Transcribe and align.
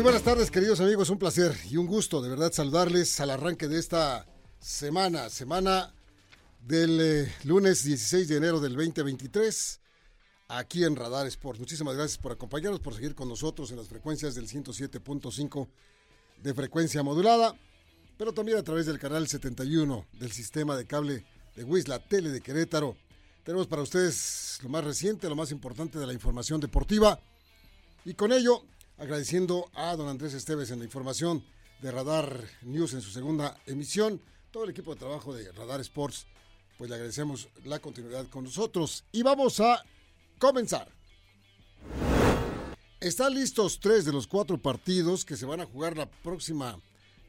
Muy 0.00 0.04
buenas 0.04 0.22
tardes, 0.22 0.50
queridos 0.50 0.80
amigos. 0.80 1.10
Un 1.10 1.18
placer 1.18 1.54
y 1.70 1.76
un 1.76 1.86
gusto 1.86 2.22
de 2.22 2.30
verdad 2.30 2.50
saludarles 2.50 3.20
al 3.20 3.28
arranque 3.28 3.68
de 3.68 3.78
esta 3.78 4.24
semana, 4.58 5.28
semana 5.28 5.92
del 6.66 6.98
eh, 7.02 7.34
lunes 7.44 7.84
16 7.84 8.26
de 8.26 8.38
enero 8.38 8.60
del 8.60 8.76
2023, 8.76 9.78
aquí 10.48 10.84
en 10.84 10.96
Radar 10.96 11.26
Sport. 11.26 11.58
Muchísimas 11.58 11.96
gracias 11.96 12.16
por 12.16 12.32
acompañarnos, 12.32 12.80
por 12.80 12.94
seguir 12.94 13.14
con 13.14 13.28
nosotros 13.28 13.72
en 13.72 13.76
las 13.76 13.88
frecuencias 13.88 14.34
del 14.34 14.48
107.5 14.48 15.68
de 16.44 16.54
frecuencia 16.54 17.02
modulada, 17.02 17.54
pero 18.16 18.32
también 18.32 18.56
a 18.56 18.62
través 18.62 18.86
del 18.86 18.98
canal 18.98 19.28
71 19.28 20.06
del 20.18 20.32
sistema 20.32 20.78
de 20.78 20.86
cable 20.86 21.26
de 21.56 21.64
WIS, 21.64 21.88
la 21.88 21.98
tele 21.98 22.30
de 22.30 22.40
Querétaro. 22.40 22.96
Tenemos 23.44 23.66
para 23.66 23.82
ustedes 23.82 24.60
lo 24.62 24.70
más 24.70 24.82
reciente, 24.82 25.28
lo 25.28 25.36
más 25.36 25.52
importante 25.52 25.98
de 25.98 26.06
la 26.06 26.14
información 26.14 26.58
deportiva. 26.58 27.20
Y 28.06 28.14
con 28.14 28.32
ello 28.32 28.64
agradeciendo 29.00 29.70
a 29.74 29.96
don 29.96 30.08
Andrés 30.08 30.34
Esteves 30.34 30.70
en 30.70 30.78
la 30.78 30.84
información 30.84 31.42
de 31.80 31.90
Radar 31.90 32.44
News 32.60 32.92
en 32.92 33.00
su 33.00 33.10
segunda 33.10 33.56
emisión. 33.66 34.20
Todo 34.50 34.64
el 34.64 34.70
equipo 34.70 34.92
de 34.92 35.00
trabajo 35.00 35.34
de 35.34 35.50
Radar 35.52 35.80
Sports, 35.80 36.26
pues 36.76 36.90
le 36.90 36.96
agradecemos 36.96 37.48
la 37.64 37.78
continuidad 37.78 38.28
con 38.28 38.44
nosotros. 38.44 39.04
Y 39.10 39.22
vamos 39.22 39.58
a 39.60 39.82
comenzar. 40.38 40.86
Están 43.00 43.34
listos 43.34 43.80
tres 43.80 44.04
de 44.04 44.12
los 44.12 44.26
cuatro 44.26 44.58
partidos 44.58 45.24
que 45.24 45.36
se 45.36 45.46
van 45.46 45.62
a 45.62 45.66
jugar 45.66 45.96
la 45.96 46.04
próxima, 46.04 46.78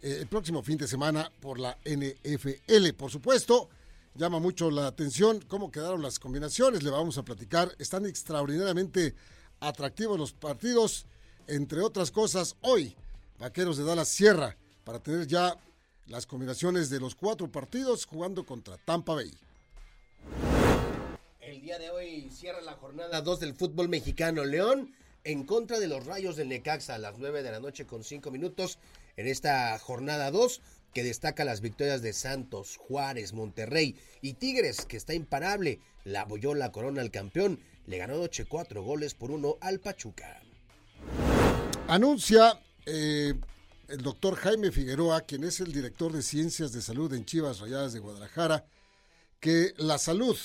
eh, 0.01 0.17
el 0.19 0.27
próximo 0.27 0.61
fin 0.63 0.77
de 0.77 0.89
semana 0.89 1.31
por 1.39 1.57
la 1.57 1.77
NFL. 1.85 2.91
Por 2.97 3.09
supuesto, 3.09 3.69
llama 4.15 4.39
mucho 4.39 4.69
la 4.69 4.87
atención 4.87 5.39
cómo 5.47 5.71
quedaron 5.71 6.01
las 6.01 6.19
combinaciones. 6.19 6.83
Le 6.83 6.89
vamos 6.89 7.17
a 7.17 7.23
platicar. 7.23 7.73
Están 7.79 8.05
extraordinariamente 8.05 9.15
atractivos 9.61 10.19
los 10.19 10.33
partidos 10.33 11.05
entre 11.51 11.81
otras 11.81 12.11
cosas, 12.11 12.55
hoy 12.61 12.95
Vaqueros 13.37 13.77
de 13.77 13.83
Dallas 13.83 14.07
cierra 14.07 14.55
para 14.85 14.99
tener 14.99 15.27
ya 15.27 15.57
las 16.07 16.25
combinaciones 16.25 16.89
de 16.89 17.01
los 17.01 17.13
cuatro 17.13 17.51
partidos 17.51 18.05
jugando 18.05 18.45
contra 18.45 18.77
Tampa 18.77 19.15
Bay. 19.15 19.33
El 21.41 21.61
día 21.61 21.77
de 21.77 21.89
hoy 21.89 22.29
cierra 22.29 22.61
la 22.61 22.73
jornada 22.73 23.21
2 23.21 23.39
del 23.41 23.53
fútbol 23.53 23.89
mexicano. 23.89 24.45
León 24.45 24.95
en 25.25 25.43
contra 25.43 25.79
de 25.79 25.87
los 25.87 26.05
Rayos 26.05 26.37
del 26.37 26.47
Necaxa 26.47 26.95
a 26.95 26.99
las 26.99 27.17
9 27.17 27.43
de 27.43 27.51
la 27.51 27.59
noche 27.59 27.85
con 27.85 28.05
5 28.05 28.31
minutos 28.31 28.79
en 29.17 29.27
esta 29.27 29.77
jornada 29.77 30.31
2 30.31 30.61
que 30.93 31.03
destaca 31.03 31.43
las 31.43 31.59
victorias 31.59 32.01
de 32.01 32.13
Santos, 32.13 32.77
Juárez, 32.77 33.33
Monterrey 33.33 33.97
y 34.21 34.33
Tigres 34.33 34.85
que 34.85 34.95
está 34.95 35.13
imparable. 35.13 35.79
La 36.05 36.21
abolló 36.21 36.55
la 36.55 36.71
corona 36.71 37.01
al 37.01 37.11
campeón. 37.11 37.59
Le 37.87 37.97
ganó 37.97 38.17
noche 38.17 38.45
4 38.45 38.81
goles 38.83 39.15
por 39.15 39.31
uno 39.31 39.57
al 39.59 39.81
Pachuca. 39.81 40.41
Anuncia 41.91 42.57
eh, 42.85 43.33
el 43.89 44.01
doctor 44.01 44.35
Jaime 44.35 44.71
Figueroa, 44.71 45.19
quien 45.19 45.43
es 45.43 45.59
el 45.59 45.73
director 45.73 46.13
de 46.13 46.21
Ciencias 46.21 46.71
de 46.71 46.81
Salud 46.81 47.13
en 47.13 47.25
Chivas 47.25 47.59
Rayadas 47.59 47.91
de 47.91 47.99
Guadalajara, 47.99 48.65
que 49.41 49.73
la 49.75 49.97
salud 49.97 50.37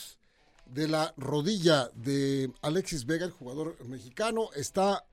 de 0.65 0.89
la 0.89 1.15
rodilla 1.17 1.89
de 1.95 2.51
Alexis 2.62 3.07
Vega, 3.07 3.27
el 3.27 3.31
jugador 3.31 3.77
mexicano, 3.87 4.49
está 4.57 5.07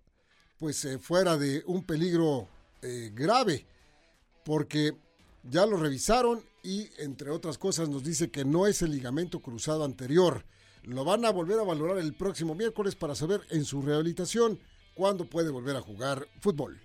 pues 0.58 0.84
eh, 0.86 0.98
fuera 0.98 1.38
de 1.38 1.62
un 1.68 1.84
peligro 1.84 2.48
eh, 2.82 3.12
grave, 3.14 3.68
porque 4.44 4.98
ya 5.44 5.68
lo 5.68 5.78
revisaron 5.78 6.44
y 6.64 6.90
entre 6.98 7.30
otras 7.30 7.60
cosas 7.60 7.90
nos 7.90 8.04
dice 8.04 8.32
que 8.32 8.44
no 8.44 8.66
es 8.66 8.82
el 8.82 8.90
ligamento 8.90 9.40
cruzado 9.40 9.84
anterior. 9.86 10.44
Lo 10.82 11.06
van 11.06 11.26
a 11.26 11.30
volver 11.30 11.60
a 11.60 11.64
valorar 11.64 12.00
el 12.00 12.16
próximo 12.16 12.56
miércoles 12.56 12.96
para 12.96 13.14
saber 13.14 13.42
en 13.52 13.66
su 13.66 13.84
rehabilitación 13.84 14.60
cuándo 14.94 15.26
puede 15.26 15.52
volver 15.52 15.76
a 15.76 15.82
jugar 15.82 16.28
fútbol. 16.40 16.80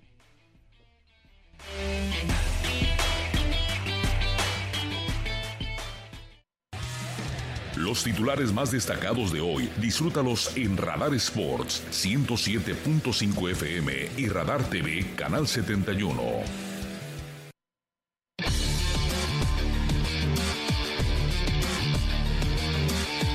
Los 7.77 8.03
titulares 8.03 8.53
más 8.53 8.73
destacados 8.73 9.33
de 9.33 9.41
hoy, 9.41 9.71
disfrútalos 9.81 10.57
en 10.57 10.77
Radar 10.77 11.15
Sports 11.15 11.85
107.5 11.93 13.51
FM 13.53 14.11
y 14.17 14.29
Radar 14.29 14.69
TV 14.69 15.15
Canal 15.15 15.47
71. 15.47 16.21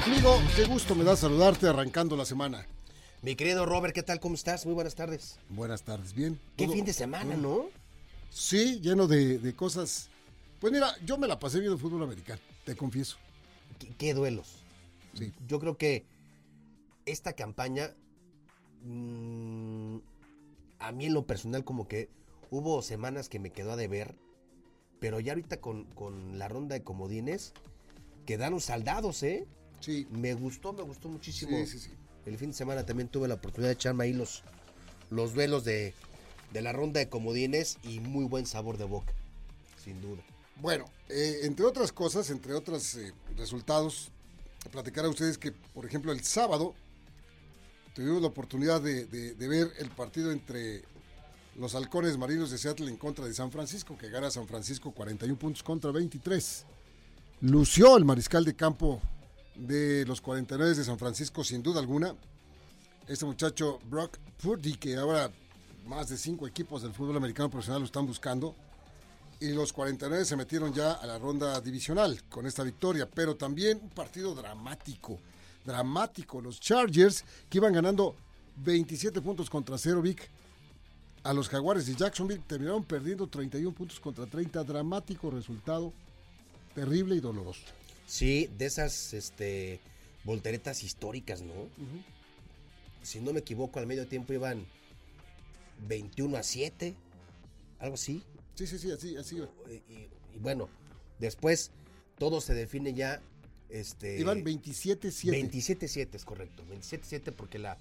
Amigo, 0.05 0.41
qué 0.57 0.65
gusto 0.65 0.93
me 0.93 1.05
da 1.05 1.15
saludarte 1.15 1.69
arrancando 1.69 2.17
la 2.17 2.25
semana. 2.25 2.65
Mi 3.23 3.37
querido 3.37 3.65
Robert, 3.65 3.95
¿qué 3.95 4.03
tal? 4.03 4.19
¿Cómo 4.19 4.35
estás? 4.35 4.65
Muy 4.65 4.75
buenas 4.75 4.95
tardes. 4.95 5.39
Buenas 5.47 5.83
tardes, 5.83 6.13
bien. 6.13 6.37
Qué 6.57 6.65
¿Todo? 6.65 6.75
fin 6.75 6.83
de 6.83 6.91
semana, 6.91 7.37
¿no? 7.37 7.67
Sí, 8.29 8.81
lleno 8.81 9.07
de, 9.07 9.39
de 9.39 9.55
cosas. 9.55 10.09
Pues 10.59 10.73
mira, 10.73 10.93
yo 11.05 11.17
me 11.17 11.27
la 11.27 11.39
pasé 11.39 11.59
viendo 11.61 11.77
fútbol 11.77 12.03
americano, 12.03 12.41
te 12.65 12.75
confieso. 12.75 13.15
¿Qué, 13.79 13.93
qué 13.97 14.13
duelos? 14.13 14.65
Sí. 15.13 15.31
Yo 15.47 15.59
creo 15.61 15.77
que 15.77 16.05
esta 17.05 17.31
campaña, 17.31 17.93
mm, 18.83 19.97
a 20.79 20.91
mí 20.91 21.05
en 21.05 21.13
lo 21.13 21.25
personal 21.25 21.63
como 21.63 21.87
que 21.87 22.09
hubo 22.51 22.81
semanas 22.81 23.29
que 23.29 23.39
me 23.39 23.51
quedó 23.51 23.71
a 23.71 23.77
deber, 23.77 24.15
pero 24.99 25.21
ya 25.21 25.31
ahorita 25.31 25.61
con, 25.61 25.85
con 25.85 26.37
la 26.37 26.49
ronda 26.49 26.75
de 26.75 26.83
comodines 26.83 27.53
quedaron 28.25 28.59
saldados, 28.59 29.23
¿eh? 29.23 29.45
Sí, 29.79 30.07
Me 30.11 30.33
gustó, 30.33 30.73
me 30.73 30.83
gustó 30.83 31.07
muchísimo. 31.07 31.55
sí, 31.57 31.67
sí, 31.67 31.79
sí. 31.79 31.91
El 32.25 32.37
fin 32.37 32.51
de 32.51 32.55
semana 32.57 32.85
también 32.85 33.09
tuve 33.09 33.27
la 33.27 33.35
oportunidad 33.35 33.69
de 33.69 33.73
echarme 33.73 34.05
ahí 34.05 34.13
los, 34.13 34.43
los 35.09 35.33
duelos 35.33 35.63
de, 35.65 35.93
de 36.53 36.61
la 36.61 36.71
ronda 36.71 36.99
de 36.99 37.09
comodines 37.09 37.77
y 37.83 37.99
muy 37.99 38.25
buen 38.25 38.45
sabor 38.45 38.77
de 38.77 38.85
boca, 38.85 39.13
sin 39.83 40.01
duda. 40.01 40.21
Bueno, 40.61 40.85
eh, 41.09 41.41
entre 41.43 41.65
otras 41.65 41.91
cosas, 41.91 42.29
entre 42.29 42.53
otros 42.53 42.95
eh, 42.95 43.11
resultados, 43.35 44.09
platicar 44.71 45.03
a 45.05 45.09
ustedes 45.09 45.37
que, 45.37 45.51
por 45.51 45.85
ejemplo, 45.85 46.11
el 46.13 46.23
sábado 46.23 46.73
tuvimos 47.93 48.21
la 48.21 48.27
oportunidad 48.29 48.81
de, 48.81 49.05
de- 49.05 49.33
de 49.33 49.47
ver 49.47 49.71
el 49.79 49.89
partido 49.89 50.31
entre 50.31 50.83
los 51.57 51.75
halcones 51.75 52.17
marinos 52.17 52.49
de 52.49 52.57
Seattle 52.57 52.89
en 52.89 52.97
contra 52.97 53.25
de 53.25 53.33
San 53.33 53.51
Francisco, 53.51 53.97
que 53.97 54.09
gana 54.09 54.31
San 54.31 54.47
Francisco 54.47 54.91
41 54.91 55.37
puntos 55.37 55.61
contra 55.61 55.91
23. 55.91 56.65
Lució 57.41 57.97
el 57.97 58.05
mariscal 58.05 58.45
de 58.45 58.55
campo 58.55 59.01
de 59.55 60.05
los 60.05 60.21
49 60.21 60.75
de 60.75 60.83
San 60.83 60.97
Francisco, 60.97 61.43
sin 61.43 61.61
duda 61.63 61.79
alguna. 61.79 62.15
Este 63.07 63.25
muchacho, 63.25 63.79
Brock 63.89 64.17
Purdy, 64.41 64.75
que 64.75 64.95
ahora 64.95 65.31
más 65.85 66.09
de 66.09 66.17
cinco 66.17 66.47
equipos 66.47 66.81
del 66.81 66.93
fútbol 66.93 67.17
americano 67.17 67.49
profesional 67.49 67.81
lo 67.81 67.85
están 67.85 68.05
buscando. 68.05 68.55
Y 69.39 69.49
los 69.49 69.73
49 69.73 70.23
se 70.23 70.37
metieron 70.37 70.73
ya 70.73 70.93
a 70.93 71.05
la 71.05 71.19
ronda 71.19 71.59
divisional 71.59 72.23
con 72.29 72.45
esta 72.45 72.63
victoria, 72.63 73.09
pero 73.09 73.35
también 73.35 73.79
un 73.81 73.89
partido 73.89 74.33
dramático, 74.33 75.19
dramático. 75.65 76.39
Los 76.39 76.61
Chargers 76.61 77.25
que 77.49 77.57
iban 77.57 77.73
ganando 77.73 78.15
27 78.57 79.21
puntos 79.21 79.49
contra 79.49 79.77
0, 79.77 80.01
Vic. 80.01 80.29
A 81.23 81.33
los 81.33 81.49
Jaguares 81.49 81.85
de 81.85 81.95
Jacksonville 81.95 82.43
terminaron 82.45 82.83
perdiendo 82.83 83.27
31 83.27 83.73
puntos 83.73 83.99
contra 83.99 84.25
30. 84.25 84.63
Dramático 84.63 85.29
resultado, 85.29 85.91
terrible 86.73 87.15
y 87.15 87.19
doloroso. 87.19 87.63
Sí, 88.05 88.49
de 88.57 88.65
esas 88.65 89.13
este, 89.13 89.79
volteretas 90.23 90.83
históricas, 90.83 91.41
¿no? 91.41 91.53
Si 93.01 93.19
no 93.19 93.33
me 93.33 93.39
equivoco, 93.39 93.79
al 93.79 93.87
medio 93.87 94.07
tiempo 94.07 94.33
iban 94.33 94.65
21 95.87 96.37
a 96.37 96.43
7, 96.43 96.93
algo 97.79 97.95
así. 97.95 98.23
Sí, 98.55 98.67
sí, 98.67 98.77
sí, 98.79 98.91
así, 98.91 99.15
así. 99.17 99.37
Y, 99.67 99.71
y- 99.93 100.09
y 100.35 100.39
bueno, 100.39 100.69
después 101.19 101.71
todo 102.17 102.41
se 102.41 102.53
define 102.53 102.93
ya. 102.93 103.21
Este, 103.69 104.19
Iban 104.19 104.43
27-7. 104.43 105.31
27-7, 105.31 106.15
es 106.15 106.25
correcto. 106.25 106.63
27-7 106.69 107.31
porque 107.31 107.57
la, 107.57 107.77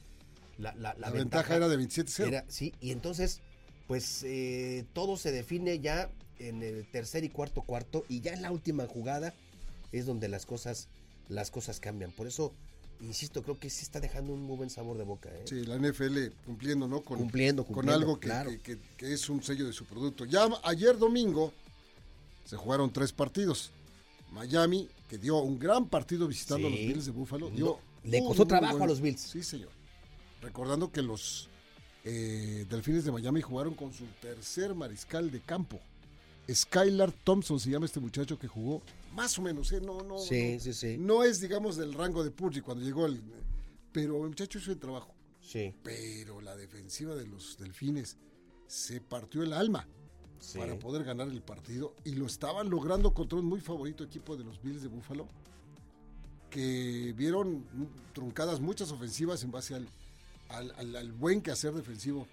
la, 0.59 0.75
la, 0.77 0.95
La, 0.99 1.11
ventaja, 1.11 1.55
era 1.57 1.69
de 1.69 1.77
27-0. 1.79 2.27
era- 2.29 2.45
sí, 2.49 2.73
y 2.81 2.93
entonces, 2.93 3.41
pues 3.87 4.23
eh, 4.25 4.85
todo 4.95 5.17
se 5.19 5.33
define 5.33 5.81
ya 5.81 6.11
en 6.39 6.63
el 6.63 6.87
tercer 6.91 7.25
y 7.25 7.29
cuarto 7.29 7.61
cuarto 7.63 8.05
y 8.09 8.21
ya 8.21 8.33
en 8.33 8.41
la 8.43 8.51
última 8.51 8.87
jugada 8.87 9.35
es 9.93 10.07
donde 10.07 10.29
las 10.29 10.47
cosas, 10.47 10.89
las 11.29 11.51
cosas 11.51 11.79
cambian. 11.81 12.11
Por 12.13 12.27
eso, 12.27 12.53
insisto, 13.01 13.43
creo 13.43 13.59
que 13.59 13.71
sí 13.71 13.83
está 13.83 14.01
dejando 14.01 14.33
un 14.33 14.43
muy 14.43 14.57
buen 14.57 14.71
sabor 14.71 14.97
de 14.99 15.05
boca. 15.05 15.29
¿eh? 15.31 15.43
Sí, 15.47 15.65
la 15.65 15.77
NFL 15.77 16.29
cumpliendo, 16.47 16.89
¿no? 16.89 17.03
Con, 17.03 17.19
Cumpliendo, 17.19 17.65
con 17.65 17.75
cumpliendo, 17.75 17.99
algo 18.01 18.19
que, 18.21 18.27
claro. 18.29 18.51
que- 18.51 18.59
que- 18.61 18.79
que 18.97 19.13
es 19.13 19.29
un 19.29 19.43
sello 19.43 19.67
de 19.67 19.73
su 19.73 19.85
producto. 19.85 20.25
Ya 20.25 20.49
ayer 20.65 20.97
domingo 20.99 21.53
se 22.45 22.57
jugaron 22.57 22.93
tres 22.93 23.13
partidos. 23.13 23.71
Miami, 24.33 24.89
que 25.09 25.19
dio 25.19 25.37
un 25.39 25.59
gran 25.59 25.87
partido 25.89 26.27
visitando 26.27 26.69
Sí. 26.69 26.75
a 26.75 26.77
los 26.79 26.87
Bills 26.89 27.05
de 27.07 27.13
Buffalo, 27.13 27.51
No, 27.51 27.57
dio 27.57 27.79
le 28.05 28.21
costó 28.25 28.47
trabajo 28.47 28.83
a 28.83 28.87
los 28.87 29.01
Bills. 29.01 29.21
Sí, 29.21 29.43
señor. 29.43 29.71
Recordando 30.41 30.91
que 30.91 31.03
los 31.03 31.49
eh, 32.05 32.67
Delfines 32.69 33.05
de 33.05 33.13
Miami 33.13 33.43
jugaron 33.43 33.75
con 33.75 33.93
su 33.93 34.05
tercer 34.21 34.75
mariscal 34.75 35.31
de 35.31 35.39
campo. 35.41 35.79
Skylar 36.51 37.13
Thompson 37.13 37.59
se 37.61 37.71
llama 37.71 37.87
este 37.87 38.01
muchacho 38.01 38.39
que 38.39 38.49
jugó 38.49 38.83
más 39.15 39.39
o 39.39 39.43
menos, 39.43 39.71
¿eh? 39.73 39.81
No, 39.81 40.01
no, 40.03 40.19
Sí, 40.19 40.55
no, 40.55 40.61
sí, 40.61 40.73
sí. 40.73 40.97
no 40.99 41.23
es, 41.23 41.41
digamos, 41.41 41.77
del 41.77 41.93
rango 41.95 42.25
de 42.25 42.31
Purdy 42.31 42.61
cuando 42.63 42.83
llegó 42.85 43.07
el... 43.07 43.21
Pero 43.93 44.17
el 44.23 44.29
muchacho 44.31 44.59
hizo 44.59 44.73
el 44.73 44.79
trabajo. 44.79 45.13
Sí, 45.43 45.75
Pero 45.83 46.41
la 46.41 46.57
defensiva 46.57 47.15
de 47.15 47.27
los 47.27 47.59
Delfines 47.59 48.17
se 48.67 49.01
partió 49.03 49.43
el 49.43 49.53
alma 49.53 49.87
sí. 50.41 50.57
para 50.59 50.79
poder 50.79 51.05
ganar 51.05 51.29
el 51.29 51.43
partido 51.43 51.95
y 52.05 52.13
lo 52.13 52.25
estaban 52.27 52.71
logrando 52.71 53.13
contra 53.13 53.39
un 53.39 53.45
muy 53.45 53.61
favorito 53.61 54.03
equipo 54.03 54.37
de 54.37 54.45
los 54.45 54.63
Bills 54.63 54.81
de 54.83 54.89
Buffalo 54.89 55.29
que 56.51 57.13
vieron 57.17 57.65
truncadas 58.15 58.61
muchas 58.61 58.91
ofensivas 58.93 59.43
en 59.43 59.51
base 59.51 59.75
al, 59.75 59.87
al, 60.49 60.71
al- 60.77 60.97
al 60.97 61.13
buen 61.13 61.41
quehacer 61.41 61.73
defensivo 61.73 62.27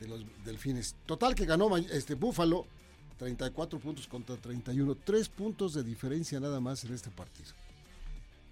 de 0.00 0.08
los 0.08 0.20
Delfines. 0.44 0.96
Total 1.06 1.34
que 1.34 1.44
ganó 1.46 1.74
este 1.76 2.14
Buffalo 2.14 2.66
34 3.18 3.78
puntos 3.78 4.06
contra 4.06 4.36
31, 4.36 4.94
tres 5.04 5.28
puntos 5.28 5.72
de 5.74 5.82
diferencia 5.82 6.38
nada 6.40 6.60
más 6.60 6.84
en 6.84 6.92
este 6.94 7.10
partido. 7.10 7.50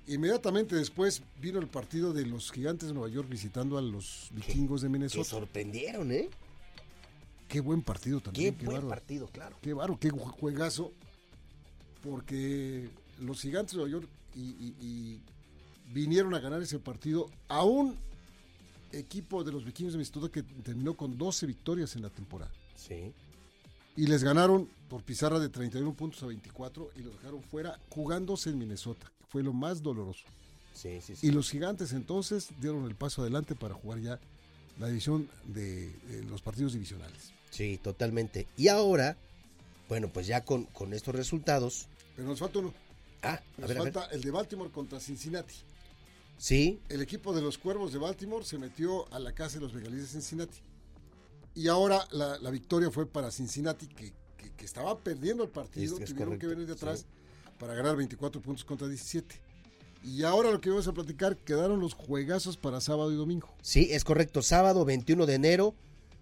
Inmediatamente 0.07 0.77
después 0.77 1.23
vino 1.41 1.59
el 1.59 1.67
partido 1.67 2.13
de 2.13 2.27
los 2.27 2.51
Gigantes 2.53 2.89
de 2.89 2.95
Nueva 2.95 3.09
York 3.09 3.29
visitando 3.29 3.79
a 3.79 3.83
los 3.83 4.29
Vikingos 4.33 4.83
de 4.83 4.89
Minnesota. 4.91 5.25
sorprendieron, 5.25 6.13
¿eh? 6.13 6.29
Qué 7.49 7.61
buen 7.61 7.83
partido 7.83 8.21
también. 8.21 8.55
Qué, 8.55 8.65
buen 8.67 8.89
partido, 8.89 9.27
claro. 9.29 9.57
Qué 9.63 9.73
bárbaro, 9.73 9.99
qué 10.01 10.11
ju- 10.11 10.19
juegazo. 10.31 10.93
Porque 12.03 12.89
los 13.21 13.41
Gigantes 13.41 13.73
de 13.73 13.79
Nueva 13.79 13.91
York 13.93 14.09
y, 14.35 14.41
y- 14.41 14.75
y 14.81 15.21
vinieron 15.93 16.35
a 16.35 16.41
ganar 16.41 16.61
ese 16.63 16.79
partido 16.79 17.31
a 17.49 17.65
un 17.65 17.97
equipo 18.93 19.43
de 19.43 19.53
los 19.53 19.65
Vikingos 19.65 19.93
de 19.95 19.99
Minnesota 19.99 20.29
que 20.31 20.43
terminó 20.63 20.95
con 20.95 21.17
12 21.17 21.47
victorias 21.47 21.97
en 21.97 22.03
la 22.03 22.11
temporada. 22.11 22.53
Sí. 22.77 23.13
Y 23.97 24.07
les 24.07 24.25
ganaron 24.25 24.69
por 24.89 25.03
pizarra 25.03 25.39
de 25.39 25.49
31 25.49 25.95
puntos 25.95 26.23
a 26.23 26.27
24 26.27 26.91
y 26.97 27.03
los 27.03 27.15
dejaron 27.15 27.43
fuera 27.43 27.79
jugándose 27.91 28.51
en 28.51 28.59
Minnesota. 28.59 29.11
Fue 29.29 29.43
lo 29.43 29.53
más 29.53 29.83
doloroso. 29.83 30.25
Sí, 30.73 31.01
sí, 31.01 31.15
sí. 31.17 31.27
Y 31.27 31.31
los 31.31 31.51
gigantes 31.51 31.93
entonces 31.93 32.49
dieron 32.61 32.85
el 32.87 32.97
paso 32.97 33.23
adelante 33.23 33.55
para 33.55 33.75
jugar 33.75 34.01
ya 34.01 34.21
la 34.79 34.89
división 34.89 35.29
de, 35.47 35.91
de 36.09 36.25
los 36.25 36.43
partidos 36.43 36.73
divisionales. 36.73 37.33
Sí, 37.51 37.79
totalmente. 37.83 38.49
Y 38.57 38.67
ahora, 38.69 39.17
bueno, 39.89 40.09
pues 40.09 40.27
ya 40.27 40.45
con, 40.45 40.65
con 40.65 40.93
estos 40.93 41.15
resultados. 41.15 41.87
Pero 42.17 42.27
nos 42.29 42.41
falta 42.41 42.59
uno. 42.59 42.75
Ah, 43.23 43.41
a 43.57 43.61
Nos 43.61 43.69
ver, 43.69 43.79
a 43.79 43.83
ver. 43.85 43.93
falta 43.93 44.15
el 44.15 44.23
de 44.23 44.31
Baltimore 44.33 44.71
contra 44.71 44.99
Cincinnati. 44.99 45.55
Sí, 46.37 46.81
El 46.89 47.01
equipo 47.01 47.33
de 47.33 47.41
los 47.41 47.59
Cuervos 47.59 47.93
de 47.93 47.99
Baltimore 48.01 48.45
se 48.45 48.59
metió 48.59 49.11
a 49.15 49.21
la 49.21 49.33
casa 49.33 49.55
de 49.55 49.61
los 49.61 49.73
Bengalíes 49.73 50.03
de 50.03 50.09
Cincinnati. 50.09 50.59
Y 51.55 51.69
ahora 51.69 52.07
la, 52.11 52.39
la 52.39 52.51
victoria 52.51 52.91
fue 52.91 53.07
para 53.07 53.31
Cincinnati, 53.31 53.87
que, 53.87 54.13
que- 54.37 54.51
que 54.57 54.65
estaba 54.65 54.99
perdiendo 54.99 55.43
el 55.45 55.51
partido. 55.51 55.93
Es 55.95 55.99
que 55.99 56.05
es 56.05 56.11
tuvieron 56.11 56.39
que 56.39 56.47
venir 56.47 56.67
de 56.67 56.73
atrás 56.75 57.01
sí. 57.01 57.07
para 57.59 57.75
ganar 57.75 57.97
24 57.97 58.41
puntos 58.43 58.65
contra 58.65 58.89
17. 58.89 59.41
Y 60.05 60.23
ahora 60.25 60.51
lo 60.51 60.61
que 60.61 60.69
vamos 60.69 60.87
a 60.87 60.93
platicar, 60.93 61.37
quedaron 61.37 61.81
los 61.81 61.95
juegazos 61.95 62.57
para 62.57 62.81
sábado 62.81 63.11
y 63.13 63.17
domingo. 63.17 63.49
sí, 63.63 63.89
es 63.91 64.05
correcto. 64.05 64.43
Sábado 64.43 64.85
21 64.85 65.25
de 65.27 65.35
enero 65.35 65.75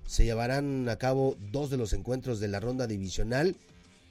se 0.06 0.24
llevarán 0.24 0.88
a 0.88 0.96
cabo 0.96 1.36
dos 1.50 1.70
de 1.70 1.76
los 1.78 1.92
encuentros 1.92 2.38
de 2.40 2.48
la 2.48 2.60
ronda 2.60 2.86
divisional, 2.86 3.56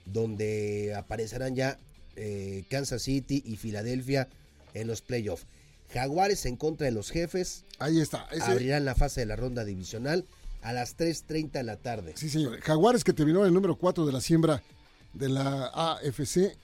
donde 0.05 0.93
aparecerán 0.95 1.55
ya 1.55 1.77
eh, 2.15 2.65
Kansas 2.69 3.03
City 3.03 3.41
y 3.45 3.55
Filadelfia 3.57 4.27
en 4.73 4.87
los 4.87 5.01
playoffs. 5.01 5.45
Jaguares 5.93 6.45
en 6.45 6.55
contra 6.55 6.85
de 6.85 6.91
los 6.91 7.11
jefes 7.11 7.63
Ahí 7.79 7.99
está. 7.99 8.25
Ese- 8.31 8.43
abrirán 8.43 8.85
la 8.85 8.95
fase 8.95 9.21
de 9.21 9.25
la 9.25 9.35
ronda 9.35 9.63
divisional 9.65 10.25
a 10.61 10.73
las 10.73 10.97
3.30 10.97 11.51
de 11.51 11.63
la 11.63 11.77
tarde. 11.77 12.13
Sí, 12.15 12.29
señor. 12.29 12.59
Jaguares, 12.61 13.03
que 13.03 13.13
terminó 13.13 13.41
en 13.41 13.47
el 13.47 13.53
número 13.53 13.75
4 13.75 14.05
de 14.05 14.11
la 14.11 14.21
siembra 14.21 14.61
de 15.13 15.29
la 15.29 15.67
AFC, 15.67 16.57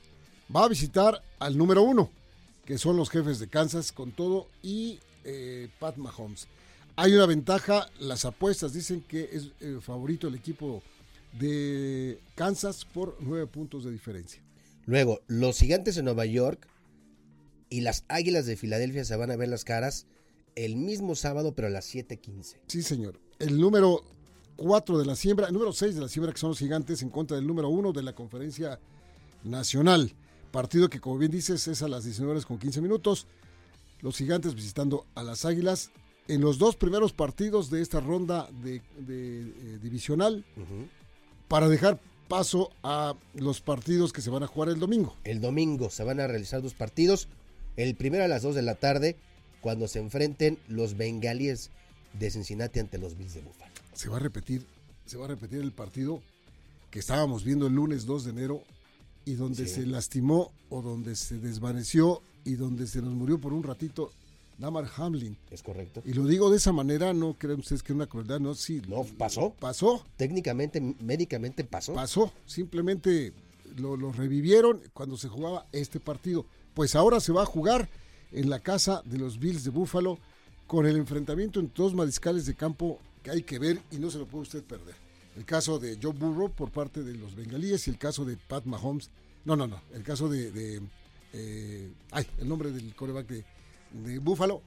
va 0.55 0.65
a 0.65 0.67
visitar 0.69 1.21
al 1.39 1.57
número 1.57 1.83
1, 1.83 2.09
que 2.65 2.77
son 2.77 2.95
los 2.95 3.09
jefes 3.09 3.39
de 3.39 3.47
Kansas 3.47 3.91
con 3.91 4.11
todo 4.11 4.47
y 4.61 4.99
eh, 5.23 5.69
Pat 5.79 5.97
Mahomes. 5.97 6.47
Hay 6.95 7.13
una 7.13 7.25
ventaja, 7.25 7.89
las 7.99 8.25
apuestas 8.25 8.73
dicen 8.73 9.01
que 9.01 9.29
es 9.31 9.51
eh, 9.59 9.79
favorito 9.81 10.27
el 10.27 10.35
equipo 10.35 10.81
de 11.37 12.19
Kansas 12.35 12.85
por 12.85 13.17
9 13.19 13.47
puntos 13.47 13.83
de 13.83 13.91
diferencia. 13.91 14.41
Luego, 14.85 15.19
los 15.27 15.59
gigantes 15.59 15.95
de 15.95 16.03
Nueva 16.03 16.25
York 16.25 16.67
y 17.69 17.81
las 17.81 18.05
águilas 18.07 18.45
de 18.45 18.55
Filadelfia 18.55 19.03
se 19.03 19.15
van 19.15 19.31
a 19.31 19.35
ver 19.35 19.49
las 19.49 19.65
caras 19.65 20.07
el 20.55 20.75
mismo 20.75 21.15
sábado, 21.15 21.53
pero 21.53 21.67
a 21.67 21.71
las 21.71 21.93
7:15. 21.93 22.57
Sí, 22.67 22.81
señor. 22.81 23.19
El 23.39 23.59
número 23.59 24.03
4 24.55 24.97
de 24.97 25.05
la 25.05 25.15
siembra, 25.15 25.47
el 25.47 25.53
número 25.53 25.71
6 25.71 25.95
de 25.95 26.01
la 26.01 26.09
siembra, 26.09 26.33
que 26.33 26.39
son 26.39 26.49
los 26.49 26.59
gigantes, 26.59 27.01
en 27.01 27.09
contra 27.09 27.37
del 27.37 27.45
número 27.45 27.69
1 27.69 27.93
de 27.93 28.03
la 28.03 28.13
conferencia 28.13 28.79
nacional. 29.43 30.13
Partido 30.51 30.89
que, 30.89 30.99
como 30.99 31.17
bien 31.17 31.31
dices, 31.31 31.67
es 31.67 31.81
a 31.81 31.87
las 31.87 32.03
19 32.03 32.31
horas 32.31 32.45
con 32.45 32.57
15 32.57 32.81
minutos. 32.81 33.27
Los 34.01 34.17
gigantes 34.17 34.55
visitando 34.55 35.05
a 35.15 35.23
las 35.23 35.45
águilas. 35.45 35.91
En 36.27 36.41
los 36.41 36.57
dos 36.57 36.75
primeros 36.75 37.13
partidos 37.13 37.69
de 37.69 37.81
esta 37.81 37.99
ronda 37.99 38.49
de, 38.63 38.81
de, 38.99 39.41
eh, 39.41 39.79
divisional, 39.81 40.43
para 41.47 41.69
dejar 41.69 41.99
paso 42.27 42.71
a 42.83 43.15
los 43.33 43.61
partidos 43.61 44.11
que 44.11 44.21
se 44.21 44.29
van 44.29 44.43
a 44.43 44.47
jugar 44.47 44.69
el 44.69 44.79
domingo. 44.79 45.15
El 45.23 45.39
domingo 45.39 45.89
se 45.89 46.03
van 46.03 46.19
a 46.19 46.27
realizar 46.27 46.61
dos 46.61 46.73
partidos. 46.73 47.29
El 47.77 47.95
primero 47.95 48.23
a 48.23 48.27
las 48.27 48.41
2 48.41 48.55
de 48.55 48.61
la 48.61 48.75
tarde, 48.75 49.15
cuando 49.61 49.87
se 49.87 49.99
enfrenten 49.99 50.57
los 50.67 50.97
bengalíes 50.97 51.69
de 52.19 52.31
Cincinnati 52.31 52.79
ante 52.79 52.97
los 52.97 53.17
Bills 53.17 53.33
de 53.35 53.41
Buffalo. 53.41 53.71
se 53.93 54.09
va 54.09 54.17
a 54.17 54.19
repetir, 54.19 54.65
se 55.05 55.17
va 55.17 55.25
a 55.25 55.29
repetir 55.29 55.59
el 55.59 55.71
partido 55.71 56.21
que 56.91 56.99
estábamos 56.99 57.43
viendo 57.43 57.67
el 57.67 57.73
lunes 57.73 58.05
2 58.05 58.25
de 58.25 58.31
enero 58.31 58.61
y 59.25 59.33
donde 59.35 59.67
Sí. 59.67 59.75
se 59.75 59.85
lastimó 59.85 60.51
o 60.69 60.81
donde 60.81 61.15
se 61.15 61.37
desvaneció 61.39 62.21
y 62.45 62.53
donde 62.55 62.87
se 62.87 63.01
nos 63.01 63.13
murió 63.13 63.39
por 63.39 63.53
un 63.53 63.63
ratito 63.63 64.11
Damar 64.57 64.89
Hamlin. 64.95 65.37
¿Es 65.51 65.61
correcto? 65.61 66.01
Y 66.05 66.13
lo 66.13 66.25
digo 66.25 66.49
de 66.49 66.57
esa 66.57 66.71
manera, 66.71 67.13
no 67.13 67.33
creen 67.35 67.59
ustedes 67.59 67.83
que 67.83 67.91
es 67.91 67.95
una 67.95 68.07
crueldad, 68.07 68.39
no, 68.39 68.55
sí. 68.55 68.81
No, 68.87 69.03
pasó. 69.03 69.53
Pasó, 69.59 70.03
Técnicamente, 70.15 70.79
médicamente 70.99 71.63
pasó. 71.63 71.93
pasó. 71.93 72.31
Simplemente 72.45 73.33
lo, 73.75 73.95
lo 73.97 74.11
revivieron 74.11 74.81
cuando 74.93 75.15
se 75.17 75.27
jugaba 75.27 75.67
este 75.73 75.99
partido. 75.99 76.45
Pues 76.73 76.95
ahora 76.95 77.19
se 77.19 77.31
va 77.33 77.43
a 77.43 77.45
jugar 77.45 77.89
en 78.31 78.49
la 78.49 78.59
casa 78.59 79.01
de 79.05 79.17
los 79.19 79.37
Bills 79.39 79.63
de 79.63 79.69
Buffalo 79.69 80.17
con 80.67 80.85
el 80.85 80.97
enfrentamiento 80.97 81.59
entre 81.59 81.81
dos 81.83 81.95
mariscales 81.95 82.45
de 82.45 82.53
campo 82.53 82.99
que 83.23 83.31
hay 83.31 83.41
que 83.41 83.57
ver 83.57 83.81
y 83.89 83.97
no 83.97 84.11
se 84.11 84.19
lo 84.19 84.27
puede 84.27 84.43
usted 84.43 84.63
perder. 84.63 84.95
El 85.35 85.45
caso 85.45 85.79
de 85.79 85.97
Joe 86.01 86.13
Burrow 86.13 86.51
por 86.51 86.71
parte 86.71 87.03
de 87.03 87.13
los 87.15 87.35
bengalíes 87.35 87.87
y 87.87 87.91
el 87.91 87.97
caso 87.97 88.25
de 88.25 88.37
Pat 88.37 88.65
Mahomes. 88.65 89.09
No, 89.45 89.55
no, 89.55 89.65
no. 89.65 89.81
El 89.93 90.03
caso 90.03 90.27
de. 90.27 90.81
eh, 91.33 91.91
ay, 92.11 92.27
el 92.39 92.49
nombre 92.49 92.71
del 92.71 92.93
coreback 92.95 93.27
de, 93.27 93.45
de 93.93 94.19
Buffalo. 94.19 94.61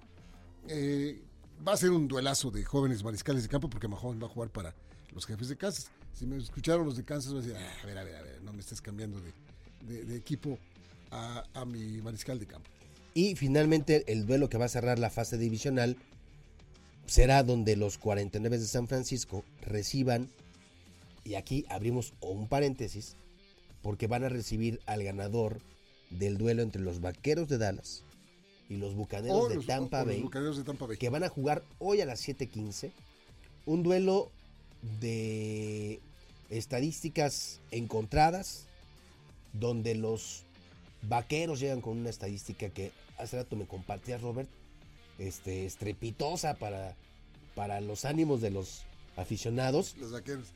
Eh, 0.68 1.20
va 1.66 1.72
a 1.74 1.76
ser 1.76 1.90
un 1.90 2.08
duelazo 2.08 2.50
de 2.50 2.64
jóvenes 2.64 3.02
mariscales 3.04 3.42
de 3.42 3.48
campo 3.48 3.68
porque 3.68 3.88
Mahomes 3.88 4.22
va 4.22 4.26
a 4.26 4.30
jugar 4.30 4.50
para 4.50 4.74
los 5.12 5.26
jefes 5.26 5.48
de 5.48 5.56
Kansas. 5.56 5.90
Si 6.14 6.24
me 6.26 6.36
escucharon 6.36 6.86
los 6.86 6.96
de 6.96 7.04
Kansas, 7.04 7.32
van 7.32 7.42
a 7.42 7.46
decir, 7.46 7.60
"Ah, 7.60 7.82
a 7.82 7.86
ver, 7.86 7.98
a 7.98 8.04
ver, 8.04 8.16
a 8.16 8.22
ver, 8.22 8.42
no 8.42 8.52
me 8.52 8.60
estés 8.60 8.80
cambiando 8.80 9.20
de, 9.20 10.16
equipo 10.16 10.58
a 11.10 11.64
mi 11.66 12.00
mariscal 12.00 12.38
de 12.38 12.46
campo. 12.46 12.70
Y 13.14 13.34
finalmente 13.36 14.04
el 14.12 14.26
duelo 14.26 14.48
que 14.48 14.58
va 14.58 14.66
a 14.66 14.68
cerrar 14.68 14.98
la 14.98 15.10
fase 15.10 15.36
divisional 15.36 15.96
será 17.06 17.42
donde 17.42 17.74
los 17.76 17.98
49 17.98 18.58
de 18.58 18.66
San 18.66 18.86
Francisco 18.86 19.44
reciban, 19.62 20.28
y 21.24 21.34
aquí 21.34 21.64
abrimos 21.68 22.12
un 22.20 22.46
paréntesis, 22.46 23.16
porque 23.82 24.06
van 24.06 24.24
a 24.24 24.28
recibir 24.28 24.80
al 24.86 25.02
ganador 25.02 25.60
del 26.10 26.38
duelo 26.38 26.62
entre 26.62 26.82
los 26.82 27.00
Vaqueros 27.00 27.48
de 27.48 27.58
Dallas 27.58 28.04
y 28.68 28.76
los 28.76 28.94
Bucaneros, 28.94 29.44
O 29.44 29.48
de, 29.48 29.56
los- 29.56 29.66
Tampa 29.66 30.02
o 30.02 30.04
los 30.04 30.14
Bay, 30.14 30.22
Bucaneros 30.22 30.56
de 30.56 30.64
Tampa 30.64 30.86
Bay. 30.86 30.96
que 30.98 31.08
van 31.08 31.24
a 31.24 31.28
jugar 31.28 31.64
hoy 31.80 32.00
a 32.00 32.06
las 32.06 32.20
7:15. 32.26 32.92
Un 33.66 33.82
duelo 33.82 34.30
de 35.00 36.00
estadísticas 36.48 37.60
encontradas, 37.70 38.66
donde 39.52 39.94
los 39.94 40.44
Vaqueros 41.02 41.60
llegan 41.60 41.80
con 41.80 41.98
una 41.98 42.10
estadística 42.10 42.68
que 42.70 42.92
hace 43.18 43.36
rato 43.36 43.56
me 43.56 43.66
compartías, 43.66 44.20
Robert, 44.22 44.48
este, 45.18 45.66
estrepitosa 45.66 46.54
para, 46.54 46.96
para 47.54 47.80
los 47.80 48.04
ánimos 48.04 48.40
de 48.40 48.50
los 48.50 48.82
aficionados. 49.16 49.96
Los 49.98 50.12
vaqueros. 50.12 50.46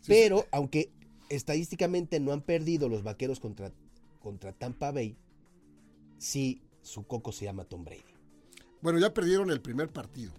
Sí, 0.00 0.08
Pero 0.08 0.46
aunque 0.50 0.90
estadísticamente 1.28 2.20
no 2.20 2.32
han 2.32 2.40
perdido 2.40 2.88
los 2.88 3.02
vaqueros 3.02 3.40
contra, 3.40 3.72
contra 4.22 4.52
Tampa 4.52 4.90
Bay, 4.90 5.16
sí 6.18 6.60
su 6.82 7.04
coco 7.04 7.32
se 7.32 7.44
llama 7.44 7.64
Tom 7.64 7.84
Brady. 7.84 8.02
Bueno, 8.80 8.98
ya 8.98 9.12
perdieron 9.12 9.50
el 9.50 9.60
primer 9.60 9.90
partido. 9.90 10.32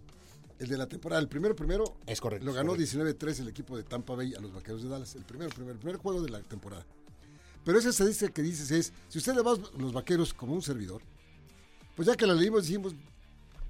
El 0.59 0.67
de 0.67 0.77
la 0.77 0.87
temporada. 0.87 1.19
El 1.21 1.27
primero, 1.27 1.55
primero, 1.55 1.97
Es 2.05 2.21
correcto. 2.21 2.45
lo 2.45 2.53
ganó 2.53 2.71
correcto. 2.71 2.99
19-3 2.99 3.39
el 3.39 3.47
equipo 3.47 3.75
de 3.77 3.83
Tampa 3.83 4.15
Bay 4.15 4.33
a 4.35 4.39
los 4.39 4.53
vaqueros 4.53 4.83
de 4.83 4.89
Dallas. 4.89 5.15
El 5.15 5.23
primero, 5.23 5.49
primer, 5.49 5.73
el 5.73 5.79
primer 5.79 5.97
juego 5.97 6.21
de 6.21 6.29
la 6.29 6.39
temporada. 6.41 6.85
Pero 7.65 7.77
esa 7.79 7.89
estadística 7.89 8.31
que 8.33 8.41
dices 8.41 8.71
es: 8.71 8.93
si 9.09 9.17
usted 9.19 9.35
le 9.35 9.41
va 9.41 9.51
a 9.53 9.57
los 9.77 9.93
vaqueros 9.93 10.33
como 10.33 10.53
un 10.53 10.61
servidor, 10.61 11.01
pues 11.95 12.07
ya 12.07 12.15
que 12.15 12.25
la 12.25 12.33
leímos, 12.33 12.65
dijimos, 12.67 12.95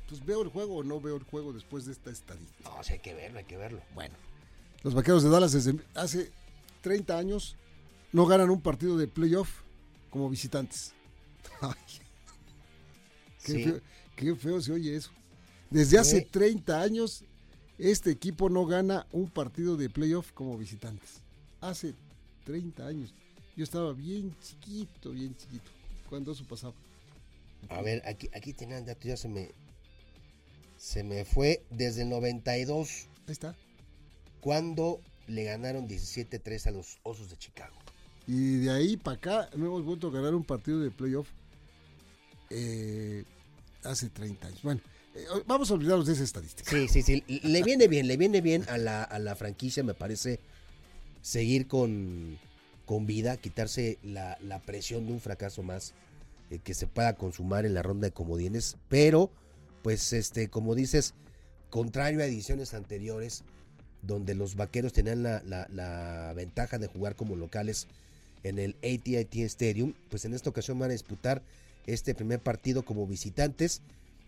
pues 0.08 0.26
veo 0.26 0.42
el 0.42 0.50
juego 0.50 0.78
o 0.78 0.84
no 0.84 1.00
veo 1.02 1.16
el 1.18 1.24
juego 1.24 1.52
después 1.54 1.86
de 1.86 1.92
esta 1.94 2.10
estadística. 2.12 2.70
No, 2.70 2.84
sí, 2.84 2.94
hay 2.94 3.00
que 3.00 3.14
verlo, 3.14 3.40
hay 3.40 3.46
que 3.46 3.58
verlo. 3.58 3.82
Bueno, 3.94 4.16
los 4.84 4.94
vaqueros 4.94 5.24
de 5.24 5.30
Dallas 5.30 5.52
desde 5.52 5.76
hace 5.96 6.32
30 6.82 7.18
años 7.18 7.56
no 8.14 8.26
ganan 8.26 8.50
un 8.50 8.62
partido 8.62 8.98
de 8.98 9.08
playoff 9.08 9.50
como 10.10 10.30
visitantes. 10.30 10.94
Ay, 11.62 11.74
qué, 13.44 13.54
Sí. 13.54 13.64
feo, 13.64 13.82
qué 14.16 14.36
feo 14.36 14.62
se 14.62 14.72
oye 14.72 14.96
eso. 14.96 15.12
Desde 15.70 15.98
hace 15.98 16.20
Sí. 16.22 16.28
30 16.30 16.82
años, 16.82 17.24
este 17.78 18.12
equipo 18.12 18.50
no 18.50 18.66
gana 18.66 19.08
un 19.12 19.30
partido 19.30 19.78
de 19.78 19.90
playoff 19.90 20.32
como 20.34 20.58
visitantes. 20.58 21.22
Hace 21.62 21.94
30 22.44 22.86
años. 22.88 23.14
Yo 23.56 23.64
estaba 23.64 23.94
bien 23.94 24.36
chiquito, 24.42 25.12
bien 25.12 25.36
chiquito, 25.36 25.70
cuando 26.10 26.32
eso 26.32 26.46
pasaba. 26.46 26.74
A 27.70 27.82
ver, 27.82 28.02
aquí, 28.06 28.30
aquí 28.34 28.54
tenía 28.54 28.78
el 28.78 28.86
dato, 28.86 29.08
ya 29.08 29.18
se 29.18 29.28
me. 29.28 29.52
Se 30.78 31.04
me 31.04 31.26
fue 31.26 31.64
desde 31.70 32.02
el 32.04 32.10
92, 32.10 33.08
Ahí 33.28 33.32
está. 33.34 33.56
cuando 34.40 35.00
le 35.28 35.44
ganaron 35.44 35.88
17-3 35.88 36.68
a 36.68 36.72
los 36.72 36.98
Osos 37.04 37.30
de 37.30 37.38
Chicago. 37.38 37.76
Y 38.26 38.58
de 38.58 38.72
ahí 38.72 38.98
para 38.98 39.18
acá 39.18 39.50
no 39.56 39.68
hemos 39.68 39.84
vuelto 39.86 40.08
a 40.08 40.12
ganar 40.12 40.34
un 40.34 40.44
partido 40.44 40.80
de 40.80 40.90
playoff 40.90 41.28
eh, 42.50 43.24
hace 43.84 44.10
30 44.10 44.48
años. 44.48 44.62
Bueno, 44.64 44.82
eh, 45.14 45.26
vamos 45.46 45.70
a 45.70 45.76
olvidarnos 45.76 46.08
de 46.08 46.14
esa 46.14 46.24
estadística. 46.24 46.70
Sí, 46.70 46.88
sí, 46.88 47.02
sí. 47.04 47.24
Le 47.28 47.64
viene 47.64 47.88
bien, 47.88 48.08
le 48.08 48.18
viene 48.18 48.42
bien 48.42 48.68
a 48.68 48.78
la, 48.78 49.04
a 49.04 49.20
la 49.20 49.36
franquicia, 49.36 49.84
me 49.84 49.94
parece, 49.94 50.40
seguir 51.22 51.68
con, 51.68 52.40
con 52.92 53.06
vida, 53.06 53.38
quitarse 53.38 54.00
la, 54.04 54.38
la 54.42 54.60
presión 54.60 55.06
de 55.08 55.14
un 55.14 55.22
fracaso 55.22 55.64
más 55.64 55.94
eh, 56.50 56.60
que 56.62 56.74
se 56.74 56.88
pueda 56.88 57.16
consumar 57.16 57.66
en 57.66 57.74
la 57.74 57.82
ronda 57.82 58.08
de 58.08 58.12
comodines. 58.12 58.76
Pero, 58.90 59.32
pues, 59.82 60.12
este, 60.12 60.50
como 60.50 60.76
dices, 60.76 61.14
contrario 61.70 62.20
a 62.20 62.26
ediciones 62.26 62.74
anteriores, 62.74 63.46
donde 64.02 64.36
los 64.36 64.58
vaqueros 64.58 64.92
tenían 64.92 65.24
la, 65.24 65.42
la- 65.46 66.34
ventaja 66.36 66.80
de 66.80 66.88
jugar 66.88 67.16
como 67.16 67.38
locales 67.38 67.88
en 68.44 68.60
el 68.60 68.72
AT&T 68.84 69.42
Stadium, 69.46 69.94
pues 70.10 70.26
en 70.26 70.34
esta 70.34 70.50
ocasión 70.50 70.78
van 70.78 70.90
a 70.90 70.92
disputar 70.92 71.42
este 71.88 72.14
primer 72.14 72.42
partido 72.42 72.84
como 72.84 73.08
visitantes 73.08 73.82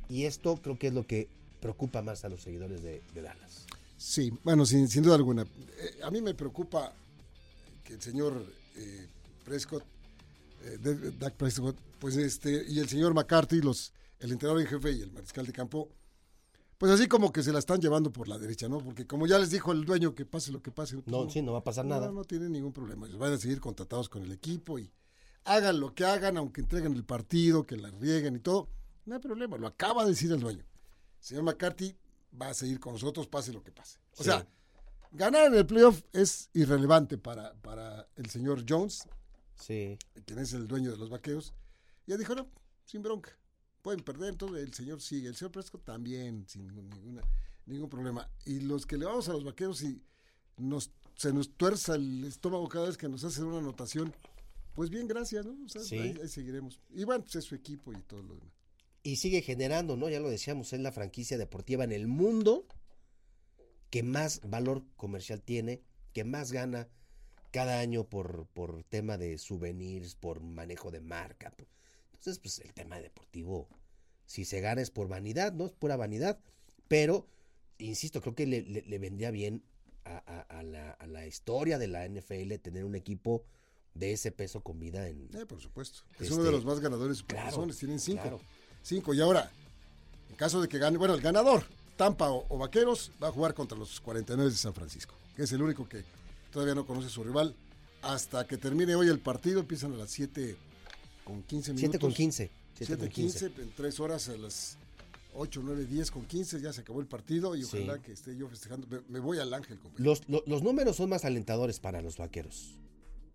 y 0.08 0.24
esto 0.24 0.56
creo 0.56 0.80
que 0.80 0.88
es 0.88 0.94
lo 0.94 1.06
que 1.06 1.28
preocupa 1.60 2.02
más 2.02 2.24
a 2.24 2.30
los 2.30 2.42
seguidores 2.42 2.82
de, 2.82 3.02
Dallas. 3.14 3.66
Sí, 3.98 4.32
bueno, 4.42 4.66
sin, 4.66 4.88
sin 4.88 5.04
duda 5.04 5.16
alguna. 5.16 5.42
Eh, 5.42 6.00
a 6.02 6.10
mí 6.12 6.22
me 6.22 6.34
preocupa 6.34 6.94
que 7.84 7.94
el 7.94 8.02
señor 8.02 8.46
eh, 8.76 9.08
Prescott, 9.46 9.84
eh, 10.64 11.12
Dak 11.20 11.34
Prescott, 11.36 11.76
pues 12.00 12.16
este, 12.18 12.66
y 12.68 12.80
el 12.80 12.88
señor 12.90 13.14
McCarthy, 13.14 13.62
los, 13.62 13.94
el 14.20 14.32
entrenador 14.32 14.62
en 14.62 14.68
jefe 14.68 14.92
y 14.92 15.02
el 15.02 15.12
mariscal 15.12 15.46
de 15.46 15.54
campo, 15.54 15.90
pues 16.78 16.92
así 16.92 17.08
como 17.08 17.32
que 17.32 17.44
se 17.44 17.52
la 17.54 17.60
están 17.60 17.80
llevando 17.80 18.12
por 18.12 18.28
la 18.28 18.38
derecha, 18.38 18.68
¿no? 18.68 18.80
Porque 18.80 19.06
como 19.08 19.26
ya 19.28 19.38
les 19.40 19.52
dijo 19.52 19.72
el 19.72 19.86
dueño 19.86 20.16
que 20.16 20.26
pase 20.26 20.52
lo 20.52 20.62
que 20.62 20.72
pase. 20.72 20.96
pues 20.98 21.08
No, 21.08 21.30
sí, 21.30 21.42
no 21.42 21.54
va 21.54 21.60
a 21.60 21.64
pasar 21.64 21.86
nada. 21.86 22.12
No, 22.12 22.24
tienen 22.26 22.52
ningún 22.52 22.74
problema. 22.74 23.06
Ellos 23.08 23.20
van 23.20 23.32
a 23.34 23.38
seguir 23.38 23.62
contratados 23.62 24.10
con 24.10 24.24
el 24.24 24.32
equipo 24.32 24.80
y 24.80 24.92
hagan 25.46 25.80
lo 25.80 25.94
que 25.94 26.04
hagan, 26.06 26.36
aunque 26.38 26.62
entreguen 26.62 26.94
el 26.94 27.04
partido, 27.06 27.66
que 27.66 27.78
la 27.78 27.90
rieguen 27.92 28.36
y 28.36 28.40
todo. 28.40 28.68
No 29.06 29.16
hay 29.16 29.22
problema, 29.22 29.58
lo 29.58 29.68
acaba 29.68 30.04
de 30.04 30.10
decir 30.12 30.32
el 30.32 30.40
dueño. 30.40 30.64
Señor 31.20 31.44
McCarthy 31.44 31.96
va 32.42 32.50
a 32.50 32.54
seguir 32.54 32.80
con 32.80 32.94
nosotros, 32.94 33.28
pase 33.28 33.54
lo 33.54 33.64
que 33.64 33.72
pase. 33.72 34.00
O 34.14 34.18
Sí. 34.18 34.24
sea, 34.26 34.46
ganar 35.14 35.48
en 35.48 35.56
el 35.56 35.66
playoff 35.66 36.02
es 36.12 36.50
irrelevante 36.54 37.18
para, 37.18 37.54
para 37.62 38.08
el 38.16 38.30
señor 38.30 38.64
Jones, 38.68 39.08
Sí, 39.56 39.98
quien 40.26 40.40
es 40.40 40.52
el 40.54 40.68
dueño 40.68 40.92
de 40.92 40.98
los 40.98 41.10
vaqueros. 41.10 41.54
Ya 42.06 42.18
dijo, 42.18 42.36
no, 42.36 42.50
sin 42.86 43.02
bronca. 43.02 43.32
Pueden 43.82 44.02
perder, 44.02 44.30
entonces 44.30 44.64
el 44.64 44.74
señor 44.74 45.00
sigue. 45.02 45.28
El 45.30 45.36
señor 45.36 45.52
Prescott 45.52 45.86
también, 45.86 46.46
sin 46.50 46.68
ninguna, 46.68 47.22
ningún 47.66 47.90
problema. 47.90 48.30
Y 48.46 48.60
los 48.62 48.86
que 48.86 48.98
le 48.98 49.06
vamos 49.06 49.30
a 49.30 49.34
los 49.34 49.44
vaqueros 49.46 49.82
y 49.84 50.02
nos, 50.58 50.92
se 51.16 51.32
nos 51.32 51.56
tuerza 51.56 51.96
el 51.96 52.24
estómago 52.26 52.68
cada 52.68 52.88
vez 52.88 52.98
que 52.98 53.08
nos 53.08 53.24
hacen 53.24 53.46
una 53.46 53.60
anotación, 53.60 54.14
pues 54.74 54.90
bien, 54.90 55.08
gracias, 55.08 55.46
¿no? 55.46 55.56
O 55.66 55.70
sea, 55.70 55.82
Sí. 55.82 55.98
ahí, 55.98 56.18
ahí 56.22 56.28
seguiremos. 56.28 56.80
Y 56.90 57.04
bueno, 57.06 57.24
pues 57.24 57.36
es 57.36 57.46
su 57.46 57.56
equipo 57.56 57.94
y 57.94 58.02
todo 58.02 58.22
lo 58.24 58.34
demás. 58.36 58.52
y 59.06 59.18
sigue 59.18 59.42
generando, 59.42 59.96
¿no? 59.98 60.10
Ya 60.10 60.20
lo 60.22 60.30
decíamos, 60.30 60.72
es 60.74 60.80
la 60.80 60.92
franquicia 60.92 61.38
deportiva 61.38 61.84
en 61.84 61.92
el 61.92 62.08
mundo 62.08 62.66
que 63.94 64.02
más 64.02 64.42
valor 64.50 64.82
comercial 64.98 65.44
tiene, 65.44 65.80
que 66.14 66.24
más 66.24 66.52
gana 66.52 66.88
cada 67.52 67.78
año 67.80 68.06
por, 68.06 68.48
por 68.48 68.84
tema 68.86 69.20
de 69.20 69.38
souvenirs, 69.38 70.16
por 70.16 70.42
manejo 70.42 70.90
de 70.90 71.00
marca. 71.00 71.54
Entonces, 72.12 72.40
pues 72.40 72.58
el 72.58 72.74
tema 72.74 73.00
deportivo, 73.00 73.70
si 74.26 74.46
se 74.46 74.62
gana 74.62 74.82
es 74.82 74.90
por 74.90 75.08
vanidad, 75.10 75.54
¿no? 75.54 75.68
Es 75.68 75.74
pura 75.74 75.96
vanidad. 75.96 76.40
Pero, 76.88 77.28
insisto, 77.78 78.20
creo 78.20 78.34
que 78.34 78.48
le, 78.48 78.64
le- 78.64 78.82
le 78.82 78.98
vendría 78.98 79.30
bien 79.30 79.62
a, 80.06 80.18
a- 80.26 80.42
a 80.60 80.64
la, 80.64 80.90
a 80.94 81.06
la 81.06 81.28
historia 81.28 81.78
de 81.78 81.88
la 81.88 82.04
NFL 82.10 82.52
tener 82.64 82.86
un 82.86 82.96
equipo 82.96 83.44
de 83.94 84.14
ese 84.14 84.32
peso 84.32 84.64
con 84.64 84.80
vida 84.80 85.08
en... 85.08 85.30
Eh, 85.36 85.46
por 85.46 85.62
supuesto. 85.62 86.00
Es 86.16 86.22
Este, 86.22 86.34
uno 86.34 86.46
de 86.46 86.52
los 86.52 86.66
más 86.66 86.80
ganadores 86.80 87.22
claro, 87.22 87.68
tienen 87.68 88.00
cinco. 88.00 88.22
claro. 88.24 88.40
Cinco. 88.82 89.14
Y 89.14 89.22
ahora, 89.22 89.52
en 90.32 90.36
caso 90.36 90.60
de 90.64 90.68
que 90.68 90.80
gane, 90.80 90.98
bueno, 90.98 91.14
el 91.14 91.22
ganador, 91.22 91.64
Tampa 91.96 92.30
o, 92.32 92.46
o 92.50 92.58
Vaqueros, 92.58 93.12
va 93.22 93.28
a 93.28 93.32
jugar 93.32 93.54
contra 93.54 93.78
los 93.78 94.00
49 94.02 94.50
de 94.52 94.58
San 94.58 94.74
Francisco, 94.74 95.16
que 95.36 95.44
es 95.44 95.52
el 95.52 95.62
único 95.62 95.88
que 95.88 96.04
todavía 96.52 96.76
no 96.76 96.86
conoce 96.86 97.08
a 97.08 97.10
su 97.12 97.24
rival. 97.24 97.56
Hasta 98.02 98.46
que 98.46 98.58
termine 98.58 98.96
hoy 98.96 99.08
el 99.08 99.20
partido, 99.20 99.60
empiezan 99.62 99.94
a 99.94 99.98
las 99.98 100.12
7 100.12 100.56
con 101.24 101.42
15 101.44 101.72
minutos. 101.74 101.90
7 101.92 102.00
con 102.00 102.14
15. 102.14 102.52
7 102.76 102.86
7 102.86 102.98
con 103.00 103.10
15. 103.10 103.40
15, 103.48 103.62
en 103.62 103.72
3 103.76 104.00
horas 104.02 104.28
a 104.30 104.36
las 104.38 104.78
8, 105.36 105.62
9, 105.64 105.86
10 105.86 106.12
con 106.12 106.26
15, 106.26 106.60
ya 106.60 106.74
se 106.74 106.82
acabó 106.82 107.00
el 107.00 107.08
partido 107.08 107.56
y 107.56 107.64
Sí. 107.64 107.78
ojalá 107.78 108.02
que 108.02 108.12
esté 108.12 108.36
yo 108.36 108.48
festejando. 108.50 108.88
Me, 108.88 109.00
me 109.08 109.20
voy 109.20 109.40
al 109.40 109.54
Ángel. 109.54 109.80
Los, 109.98 110.28
lo- 110.28 110.44
los 110.48 110.64
números 110.64 110.98
son 110.98 111.10
más 111.10 111.24
alentadores 111.26 111.80
para 111.80 112.02
los 112.02 112.18
vaqueros. 112.18 112.76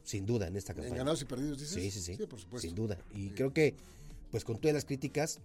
Sin 0.04 0.26
duda, 0.26 0.46
en 0.48 0.56
esta 0.56 0.72
En 0.72 0.76
campaña. 0.78 0.96
ganados 0.98 1.22
y 1.22 1.24
perdidos, 1.24 1.58
dices. 1.60 1.74
Sí, 1.74 1.90
sí, 1.90 2.00
sí. 2.02 2.16
Sí, 2.16 2.26
por 2.26 2.38
supuesto. 2.40 2.66
Sin 2.68 2.74
duda. 2.76 2.98
Y 3.14 3.28
Sí. 3.28 3.32
creo 3.34 3.52
que, 3.54 3.74
pues 4.30 4.44
con 4.44 4.58
todas 4.58 4.74
las 4.74 4.84
críticas, 4.84 5.38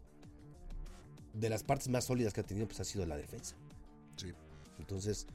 de 1.33 1.49
las 1.49 1.63
partes 1.63 1.87
más 1.89 2.05
sólidas 2.05 2.33
que 2.33 2.41
ha 2.41 2.45
tenido, 2.45 2.67
pues 2.67 2.79
ha 2.79 2.83
sido 2.85 3.05
la 3.05 3.17
defensa. 3.17 3.55
Sí. 4.17 4.31
Entonces, 4.79 5.27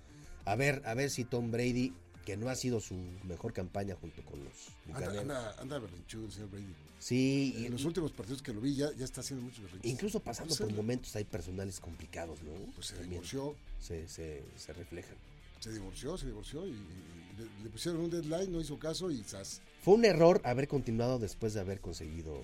a 0.45 0.55
ver, 0.57 0.83
a 0.87 0.95
ver 0.95 1.11
si 1.11 1.25
Tom 1.25 1.51
Brady, 1.51 1.93
que 2.25 2.37
no 2.37 2.49
ha 2.49 2.55
sido 2.55 2.81
su 2.81 2.95
mejor 3.25 3.53
campaña 3.53 3.97
junto 4.01 4.23
con 4.25 4.45
los 4.45 4.53
Anda, 4.87 4.99
Bucaneros. 5.01 5.19
anda, 5.23 5.57
anda 5.61 5.79
berrinchudo 5.79 6.27
el 6.27 6.33
señor 6.33 6.51
Brady. 6.51 6.75
Sí, 7.01 7.55
y, 7.57 7.67
En 7.67 7.73
los 7.73 7.85
últimos 7.85 8.13
partidos 8.13 8.43
que 8.43 8.53
lo 8.53 8.61
vi 8.61 8.75
ya, 8.75 8.93
ya 8.97 9.05
está 9.05 9.21
haciendo 9.21 9.45
muchos 9.45 9.63
berrinches. 9.63 9.91
incluso 9.91 10.21
pasando 10.21 10.55
por 10.57 10.73
momentos 10.73 11.15
hay 11.17 11.25
personales 11.25 11.79
complicados, 11.81 12.43
¿no? 12.43 12.53
Pues 12.75 12.89
se 12.89 12.95
También 12.95 13.11
divorció, 13.13 13.55
se, 13.81 14.09
se, 14.09 14.43
se 14.57 14.73
reflejan. 14.73 15.15
se 15.61 15.73
divorció, 15.73 16.19
se 16.19 16.27
divorció 16.27 16.67
y, 16.67 16.71
y 16.71 17.39
le, 17.39 17.65
le 17.65 17.71
pusieron 17.71 18.01
un 18.03 18.11
deadline, 18.11 18.51
no 18.53 18.61
hizo 18.61 18.79
caso 18.79 19.11
y 19.13 19.23
zas. 19.23 19.61
Fue 19.83 19.95
un 19.95 20.05
error 20.05 20.41
haber 20.45 20.67
continuado 20.69 21.19
después 21.21 21.55
de 21.55 21.61
haber 21.61 21.81
conseguido. 21.81 22.43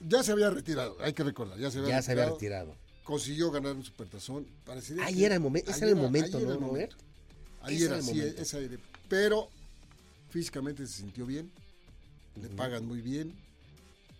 Ya 0.00 0.22
se 0.22 0.32
había 0.32 0.50
retirado, 0.50 0.96
hay 1.00 1.12
que 1.12 1.24
recordar, 1.24 1.58
ya 1.58 1.70
se 1.70 1.78
había 1.78 1.90
Ya 1.96 2.02
se 2.02 2.12
había 2.12 2.26
retirado. 2.30 2.66
retirado. 2.72 2.86
Consiguió 3.04 3.50
ganar 3.50 3.74
un 3.76 3.84
supertazón. 3.84 4.46
Parecería 4.64 5.04
Ahí 5.04 5.16
que- 5.16 5.26
era 5.26 5.34
el 5.36 5.40
momento, 5.40 5.70
ese 5.70 5.80
era 5.80 5.90
el 5.90 5.96
momento, 5.96 6.38
ahí 6.38 6.42
era 6.44 6.52
¿no, 6.52 6.58
el 6.58 6.60
momento. 6.66 6.96
Ahí 7.62 7.82
era, 7.82 7.96
el 7.98 8.02
sí. 8.04 8.20
Pero 9.08 9.48
físicamente 10.30 10.86
se 10.86 10.94
sintió 10.98 11.24
bien, 11.26 11.50
le 12.40 12.48
pagan 12.48 12.84
muy 12.86 13.00
bien, 13.00 13.34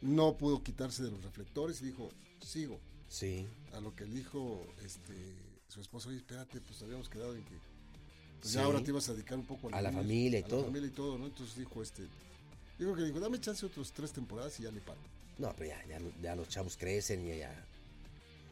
no 0.00 0.36
pudo 0.36 0.62
quitarse 0.62 1.02
de 1.02 1.10
los 1.10 1.22
reflectores 1.22 1.80
y 1.82 1.86
dijo, 1.86 2.10
sigo. 2.40 2.80
Sí. 3.08 3.46
A 3.72 3.80
lo 3.80 3.94
que 3.94 4.04
dijo 4.04 4.66
este, 4.84 5.14
su 5.68 5.80
esposo, 5.80 6.08
oye, 6.08 6.18
espérate, 6.18 6.60
pues 6.60 6.80
habíamos 6.82 7.08
quedado 7.08 7.34
en 7.36 7.44
que 7.44 7.54
pues 8.40 8.52
ya 8.52 8.64
ahora 8.64 8.82
te 8.82 8.90
ibas 8.90 9.08
a 9.08 9.12
dedicar 9.14 9.38
un 9.38 9.46
poco 9.46 9.68
a 9.72 9.80
la 9.82 9.90
familia 9.92 10.40
y 10.40 10.42
a 10.42 10.46
todo. 10.46 10.60
La 10.60 10.66
familia 10.66 10.88
y 10.88 10.92
todo, 10.92 11.18
¿no? 11.18 11.26
Entonces 11.26 11.56
dijo 11.56 11.82
este, 11.82 12.06
dijo 12.78 12.94
que 12.94 13.02
dijo, 13.02 13.20
dame 13.20 13.40
chance 13.40 13.64
otros 13.66 13.92
tres 13.92 14.12
temporadas 14.12 14.58
y 14.60 14.64
ya 14.64 14.70
le 14.70 14.80
paro. 14.80 15.00
No, 15.38 15.52
pero 15.56 15.70
ya, 15.70 15.86
ya, 15.86 15.98
ya 16.22 16.36
los 16.36 16.48
chavos 16.48 16.76
crecen 16.76 17.26
y 17.26 17.38
ya. 17.38 17.64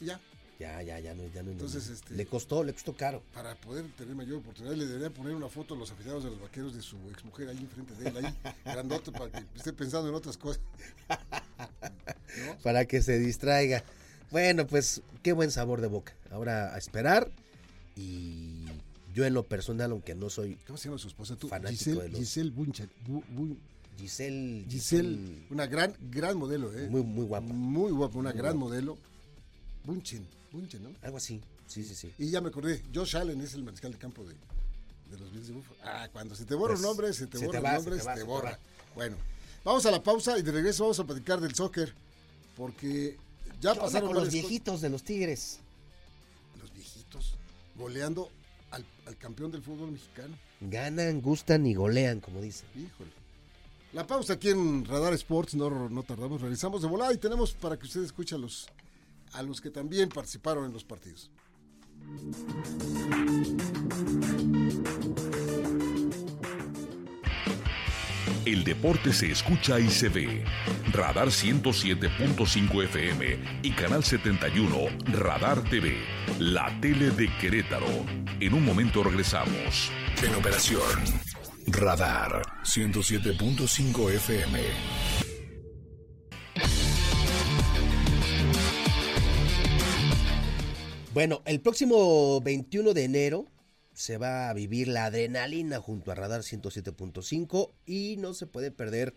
Ya. 0.01 0.21
Ya, 0.59 0.81
ya, 0.83 1.01
ya 1.01 1.15
no, 1.15 1.27
ya 1.35 1.43
no. 1.43 1.51
Entonces, 1.51 1.89
este, 1.89 2.15
le 2.15 2.27
costó, 2.27 2.63
le 2.63 2.73
costó 2.73 2.95
caro. 2.95 3.23
Para 3.33 3.57
poder 3.57 3.91
tener 3.97 4.15
mayor 4.15 4.37
oportunidad, 4.39 4.75
le 4.77 4.87
debería 4.87 5.11
poner 5.11 5.35
una 5.35 5.49
foto 5.49 5.75
a 5.75 5.77
los 5.77 5.91
aficionados 5.91 6.25
de 6.25 6.31
los 6.31 6.41
vaqueros 6.41 6.75
de 6.75 6.83
su 6.83 6.97
exmujer 7.11 7.49
ahí 7.49 7.59
enfrente 7.59 7.95
de 7.95 8.09
él, 8.09 8.17
ahí, 8.25 8.35
grandote, 8.65 9.11
para 9.11 9.31
que 9.33 9.45
esté 9.57 9.73
pensando 9.73 10.09
en 10.09 10.15
otras 10.15 10.37
cosas. 10.37 10.63
¿No? 11.09 12.57
Para 12.63 12.85
que 12.85 13.03
se 13.03 13.19
distraiga. 13.19 13.85
Bueno, 14.31 14.67
pues 14.67 15.03
qué 15.23 15.33
buen 15.33 15.51
sabor 15.51 15.81
de 15.81 15.87
boca. 15.87 16.15
Ahora 16.31 16.75
a 16.75 16.79
esperar 16.79 17.31
y 17.97 18.65
yo 19.13 19.25
en 19.25 19.35
lo 19.35 19.45
personal, 19.45 19.93
aunque 19.93 20.15
no 20.15 20.31
soy 20.31 20.57
¿Cómo 20.67 20.77
se 20.77 20.89
llama 20.89 20.99
su 20.99 21.09
esposa? 21.09 21.37
¿Tú? 21.37 21.49
fanático 21.49 21.79
Giselle, 21.79 22.03
de 22.03 22.09
los... 22.09 22.19
Giselle 22.19 22.51
Bunchen. 22.51 22.91
Bu, 23.07 23.23
bu, 23.29 23.57
Giselle, 23.97 24.67
Giselle, 24.69 25.47
una 25.51 25.67
gran, 25.67 25.95
gran 26.11 26.37
modelo, 26.37 26.73
¿eh? 26.73 26.89
Muy, 26.89 27.03
muy 27.03 27.25
guapa. 27.25 27.47
Muy 27.47 27.93
guapa, 27.93 28.19
una 28.19 28.31
muy 28.31 28.39
gran 28.39 28.55
guapa. 28.59 28.69
modelo. 28.71 28.99
Bunchen, 29.85 30.27
Bunchen, 30.53 30.83
¿no? 30.83 30.91
Algo 31.03 31.19
así, 31.19 31.41
sí, 31.67 31.85
sí, 31.85 31.95
sí. 31.95 32.13
Y 32.19 32.31
ya 32.31 32.41
me 32.41 32.49
acordé, 32.49 32.83
Josh 32.95 33.17
Allen 33.17 33.41
es 33.41 33.55
el 33.55 33.63
mariscal 33.63 33.93
de 33.93 33.99
campo 33.99 34.25
de, 34.25 34.35
de 35.11 35.19
los 35.19 35.31
Bills 35.33 35.47
de 35.49 35.53
Buffalo. 35.53 35.77
Ah, 35.85 36.09
cuando 36.13 36.35
se 36.35 36.45
te 36.45 36.55
borra 36.55 36.75
pues, 36.75 36.81
un 36.81 36.87
nombre, 36.87 37.13
se 37.13 37.27
te 37.27 37.39
borra 37.39 37.59
el 37.59 37.65
nombre, 37.77 37.97
se 37.97 38.01
te, 38.01 38.07
va, 38.07 38.15
se 38.15 38.21
te 38.21 38.25
borra. 38.25 38.57
Te 38.57 38.95
bueno, 38.95 39.17
vamos 39.65 39.85
a 39.87 39.91
la 39.91 40.03
pausa 40.03 40.39
y 40.39 40.43
de 40.43 40.53
regreso 40.53 40.85
vamos 40.85 41.01
a 41.01 41.05
platicar 41.05 41.41
del 41.41 41.55
soccer, 41.55 41.95
porque 42.57 43.19
ya 43.61 43.75
pasaron 43.75 44.09
con 44.13 44.17
los 44.23 44.33
viejitos 44.33 44.81
de 44.81 44.91
los 44.91 45.03
Tigres. 45.03 45.59
Los 46.61 46.73
viejitos, 46.73 47.37
goleando 47.77 48.31
al, 48.71 48.85
al 49.07 49.17
campeón 49.19 49.51
del 49.53 49.63
fútbol 49.63 49.93
mexicano. 49.93 50.37
Ganan, 50.61 51.21
gustan 51.21 51.67
y 51.67 51.75
golean, 51.75 52.21
como 52.21 52.41
dicen. 52.41 52.67
Híjole. 52.75 53.11
La 53.95 54.05
pausa 54.05 54.33
aquí 54.33 54.51
en 54.51 54.85
Radar 54.85 55.15
Sports, 55.15 55.55
no, 55.55 55.89
no 55.89 56.03
tardamos, 56.03 56.41
realizamos 56.41 56.83
de 56.83 56.89
volada 56.89 57.13
y 57.13 57.19
tenemos 57.19 57.53
para 57.53 57.79
que 57.79 57.87
usted 57.87 58.03
escuche 58.03 58.35
a 58.35 58.39
los, 58.39 58.67
a 59.35 59.43
los 59.45 59.61
que 59.61 59.71
también 59.71 60.09
participaron 60.09 60.65
en 60.65 60.73
los 60.73 60.83
partidos. 60.83 61.31
El 68.45 68.65
deporte 68.65 69.13
se 69.13 69.31
escucha 69.31 69.79
y 69.79 69.89
se 69.89 70.09
ve. 70.09 70.45
Radar 70.91 71.29
107.5 71.29 72.85
FM 72.87 73.61
y 73.63 73.71
Canal 73.75 74.03
71 74.03 74.77
Radar 75.21 75.63
TV, 75.71 76.03
la 76.41 76.81
tele 76.81 77.11
de 77.11 77.31
Querétaro. 77.39 77.87
En 78.41 78.55
un 78.55 78.65
momento 78.65 79.05
regresamos. 79.05 79.93
En 80.21 80.35
operación. 80.35 80.83
Radar 81.69 82.54
107.5 82.65 84.11
FM. 84.15 84.61
Bueno, 91.13 91.43
el 91.45 91.61
próximo 91.61 92.41
21 92.41 92.95
de 92.95 93.05
enero 93.05 93.47
se 93.93 94.19
va 94.19 94.49
a 94.49 94.55
vivir 94.55 94.89
la 94.89 95.05
adrenalina 95.05 95.79
junto 95.79 96.11
a 96.11 96.17
Radar 96.17 96.41
107.5 96.41 97.71
y 97.87 98.17
no 98.19 98.35
se 98.35 98.47
puede 98.47 98.73
perder 98.73 99.15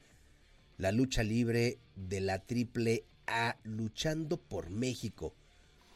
la 0.77 0.92
lucha 0.92 1.24
libre 1.24 1.80
de 1.96 2.20
la 2.20 2.39
Triple 2.39 3.06
A 3.25 3.58
luchando 3.63 4.38
por 4.38 4.70
México. 4.70 5.34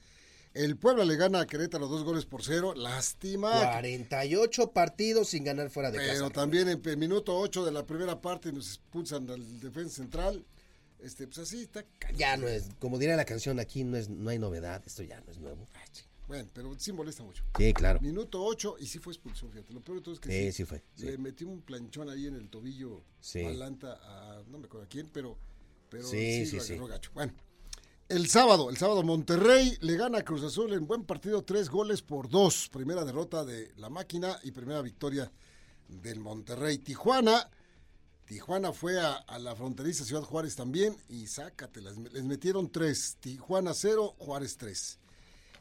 El 0.53 0.75
Puebla 0.75 1.05
le 1.05 1.15
gana 1.15 1.41
a 1.41 1.47
Querétaro 1.47 1.87
dos 1.87 2.03
goles 2.03 2.25
por 2.25 2.43
cero. 2.43 2.73
Lástima. 2.75 3.51
48 3.51 4.71
partidos 4.71 5.29
sin 5.29 5.45
ganar 5.45 5.69
fuera 5.69 5.91
de 5.91 5.97
casa. 5.97 6.11
Pero 6.13 6.29
también 6.29 6.67
en 6.67 6.99
minuto 6.99 7.37
8 7.37 7.63
de 7.63 7.71
la 7.71 7.85
primera 7.85 8.19
parte 8.19 8.51
nos 8.51 8.67
expulsan 8.67 9.29
al 9.29 9.59
defensa 9.61 9.97
central. 9.97 10.45
Este, 10.99 11.25
pues 11.25 11.39
así 11.39 11.63
está. 11.63 11.85
Ya 12.15 12.37
no 12.37 12.47
es, 12.47 12.69
como 12.79 12.99
diría 12.99 13.15
la 13.15 13.25
canción, 13.25 13.59
aquí 13.59 13.83
no 13.83 13.97
es, 13.97 14.09
no 14.09 14.29
hay 14.29 14.39
novedad, 14.39 14.83
esto 14.85 15.03
ya 15.03 15.19
no 15.21 15.31
es 15.31 15.39
nuevo. 15.39 15.65
bueno, 16.27 16.49
pero 16.53 16.77
sí 16.77 16.91
molesta 16.91 17.23
mucho. 17.23 17.43
Sí, 17.57 17.73
claro. 17.73 17.99
Minuto 18.01 18.43
8 18.43 18.75
y 18.79 18.85
sí 18.85 18.99
fue 18.99 19.13
expulsión, 19.13 19.51
fíjate. 19.51 19.73
Lo 19.73 19.81
peor 19.81 19.99
de 19.99 20.03
todo 20.03 20.13
es 20.13 20.19
que 20.19 20.29
sí, 20.29 20.51
sí, 20.51 20.65
fue. 20.65 20.83
Le 20.97 21.17
metió 21.17 21.47
un 21.47 21.61
planchón 21.61 22.09
ahí 22.09 22.27
en 22.27 22.35
el 22.35 22.49
tobillo 22.49 23.03
sí. 23.19 23.41
Malanta 23.41 23.99
a 24.03 24.43
no 24.47 24.59
me 24.59 24.65
acuerdo 24.65 24.85
a 24.85 24.89
quién, 24.89 25.09
pero, 25.11 25.37
pero 25.89 26.07
sí, 26.07 26.45
sí, 26.45 26.59
sí, 26.59 26.77
gacho. 26.77 27.09
Bueno, 27.13 27.33
el 28.11 28.27
sábado, 28.27 28.69
el 28.69 28.75
sábado 28.75 29.03
Monterrey 29.03 29.77
le 29.79 29.95
gana 29.95 30.17
a 30.17 30.23
Cruz 30.23 30.43
Azul 30.43 30.73
en 30.73 30.85
buen 30.85 31.05
partido, 31.05 31.43
tres 31.43 31.69
goles 31.69 32.01
por 32.01 32.27
dos. 32.27 32.67
Primera 32.69 33.05
derrota 33.05 33.45
de 33.45 33.71
la 33.77 33.89
máquina 33.89 34.37
y 34.43 34.51
primera 34.51 34.81
victoria 34.81 35.31
del 35.87 36.19
Monterrey. 36.19 36.77
Tijuana, 36.79 37.49
Tijuana 38.25 38.73
fue 38.73 38.99
a, 38.99 39.13
a 39.13 39.39
la 39.39 39.55
fronteriza 39.55 40.03
Ciudad 40.03 40.23
Juárez 40.23 40.57
también 40.57 40.97
y 41.07 41.27
sácatelas, 41.27 41.97
les 41.97 42.23
metieron 42.25 42.69
tres. 42.69 43.15
Tijuana 43.21 43.73
cero, 43.73 44.13
Juárez 44.19 44.57
tres. 44.57 44.99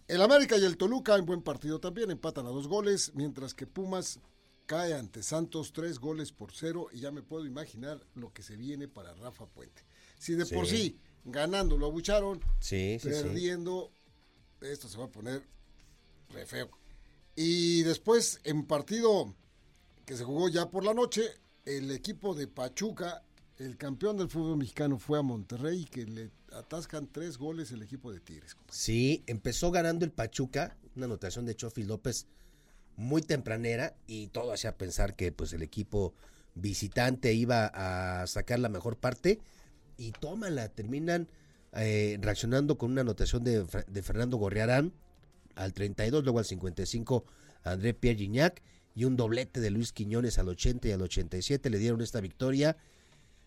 El 0.08 0.20
América 0.20 0.58
y 0.58 0.64
el 0.64 0.76
Toluca 0.76 1.14
en 1.14 1.26
buen 1.26 1.42
partido 1.42 1.78
también 1.78 2.10
empatan 2.10 2.46
a 2.46 2.50
dos 2.50 2.66
goles, 2.66 3.12
mientras 3.14 3.54
que 3.54 3.68
Pumas 3.68 4.18
cae 4.66 4.94
ante 4.94 5.22
Santos 5.22 5.72
tres 5.72 6.00
goles 6.00 6.32
por 6.32 6.52
cero 6.52 6.88
y 6.92 6.98
ya 6.98 7.12
me 7.12 7.22
puedo 7.22 7.46
imaginar 7.46 8.04
lo 8.14 8.32
que 8.32 8.42
se 8.42 8.56
viene 8.56 8.88
para 8.88 9.14
Rafa 9.14 9.46
Puente. 9.46 9.84
Si 10.18 10.34
de 10.34 10.46
por 10.46 10.66
sí 10.66 10.98
ganando 11.24 11.76
lo 11.76 11.86
abucharon, 11.86 12.40
sí, 12.60 12.98
sí, 13.00 13.08
perdiendo, 13.08 13.92
esto 14.60 14.88
se 14.88 14.98
va 14.98 15.04
a 15.04 15.10
poner 15.10 15.42
re 16.30 16.46
feo. 16.46 16.70
Y 17.36 17.82
después, 17.82 18.40
en 18.44 18.66
partido 18.66 19.34
que 20.04 20.16
se 20.16 20.24
jugó 20.24 20.48
ya 20.48 20.70
por 20.70 20.84
la 20.84 20.94
noche, 20.94 21.22
el 21.64 21.90
equipo 21.90 22.34
de 22.34 22.48
Pachuca, 22.48 23.22
el 23.58 23.76
campeón 23.76 24.16
del 24.16 24.28
fútbol 24.28 24.56
mexicano, 24.56 24.98
fue 24.98 25.18
a 25.18 25.22
Monterrey, 25.22 25.84
que 25.84 26.04
le 26.04 26.30
atascan 26.52 27.08
tres 27.12 27.38
goles 27.38 27.70
el 27.70 27.82
equipo 27.82 28.12
de 28.12 28.20
Tigres. 28.20 28.56
Sí, 28.70 29.22
empezó 29.26 29.70
ganando 29.70 30.04
el 30.04 30.10
Pachuca, 30.10 30.76
una 30.96 31.06
anotación 31.06 31.46
de 31.46 31.54
Chofi 31.54 31.84
López 31.84 32.26
muy 32.96 33.22
tempranera, 33.22 33.94
y 34.06 34.28
todo 34.28 34.52
hacía 34.52 34.76
pensar 34.76 35.14
que 35.14 35.32
pues 35.32 35.52
el 35.52 35.62
equipo 35.62 36.14
visitante 36.54 37.32
iba 37.32 37.66
a 37.66 38.26
sacar 38.26 38.58
la 38.58 38.68
mejor 38.68 38.96
parte 38.96 39.38
y 40.00 40.12
tómala, 40.12 40.70
terminan 40.70 41.28
eh, 41.74 42.18
reaccionando 42.22 42.78
con 42.78 42.90
una 42.90 43.02
anotación 43.02 43.44
de, 43.44 43.66
de, 43.86 44.02
Fernando 44.02 44.38
Gorriarán 44.38 44.92
al 45.56 45.74
32, 45.74 46.24
luego 46.24 46.38
al 46.38 46.46
55 46.46 47.24
André 47.64 47.92
Pierre 47.92 48.18
Gignac 48.18 48.62
y 48.96 49.04
un 49.04 49.16
doblete 49.16 49.60
de 49.60 49.70
Luis 49.70 49.92
Quiñones 49.92 50.38
al 50.38 50.48
80 50.48 50.88
y 50.88 50.92
al 50.92 51.02
87 51.02 51.68
le 51.68 51.78
dieron 51.78 52.00
esta 52.00 52.20
victoria 52.22 52.78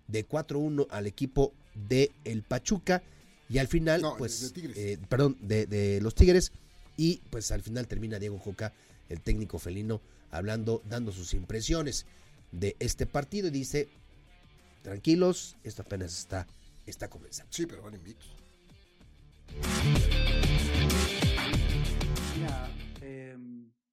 de 0.08 0.28
4-1 0.28 0.86
al 0.92 1.08
equipo 1.08 1.54
de 1.74 2.12
el 2.24 2.44
Pachuca. 2.44 3.02
Y 3.50 3.58
al 3.58 3.68
final 3.68 4.02
no, 4.02 4.16
pues 4.18 4.54
de 4.54 4.94
eh, 4.94 5.00
perdón 5.10 5.38
de, 5.42 5.66
de, 5.66 6.02
los 6.02 6.14
Tigres. 6.14 6.52
Y 6.98 7.22
pues 7.32 7.52
al 7.52 7.64
final 7.64 7.88
termina 7.88 8.20
Diego 8.20 8.38
Joca 8.38 8.74
el 9.10 9.22
técnico 9.22 9.58
felino 9.58 10.02
hablando 10.30 10.84
dando 10.88 11.12
sus 11.12 11.34
impresiones 11.34 12.06
de 12.52 12.76
este 12.80 13.06
partido. 13.06 13.48
Y 13.48 13.52
dice 13.52 13.90
tranquilos, 14.84 15.58
esto 15.64 15.82
apenas 15.82 16.18
está, 16.18 16.46
está 16.86 17.10
comenzando. 17.10 17.52
Sí, 17.52 17.66
pero 17.66 17.82
van 17.82 17.96
invictos. 17.96 18.36
Mira, 22.38 22.70
eh, 23.02 23.38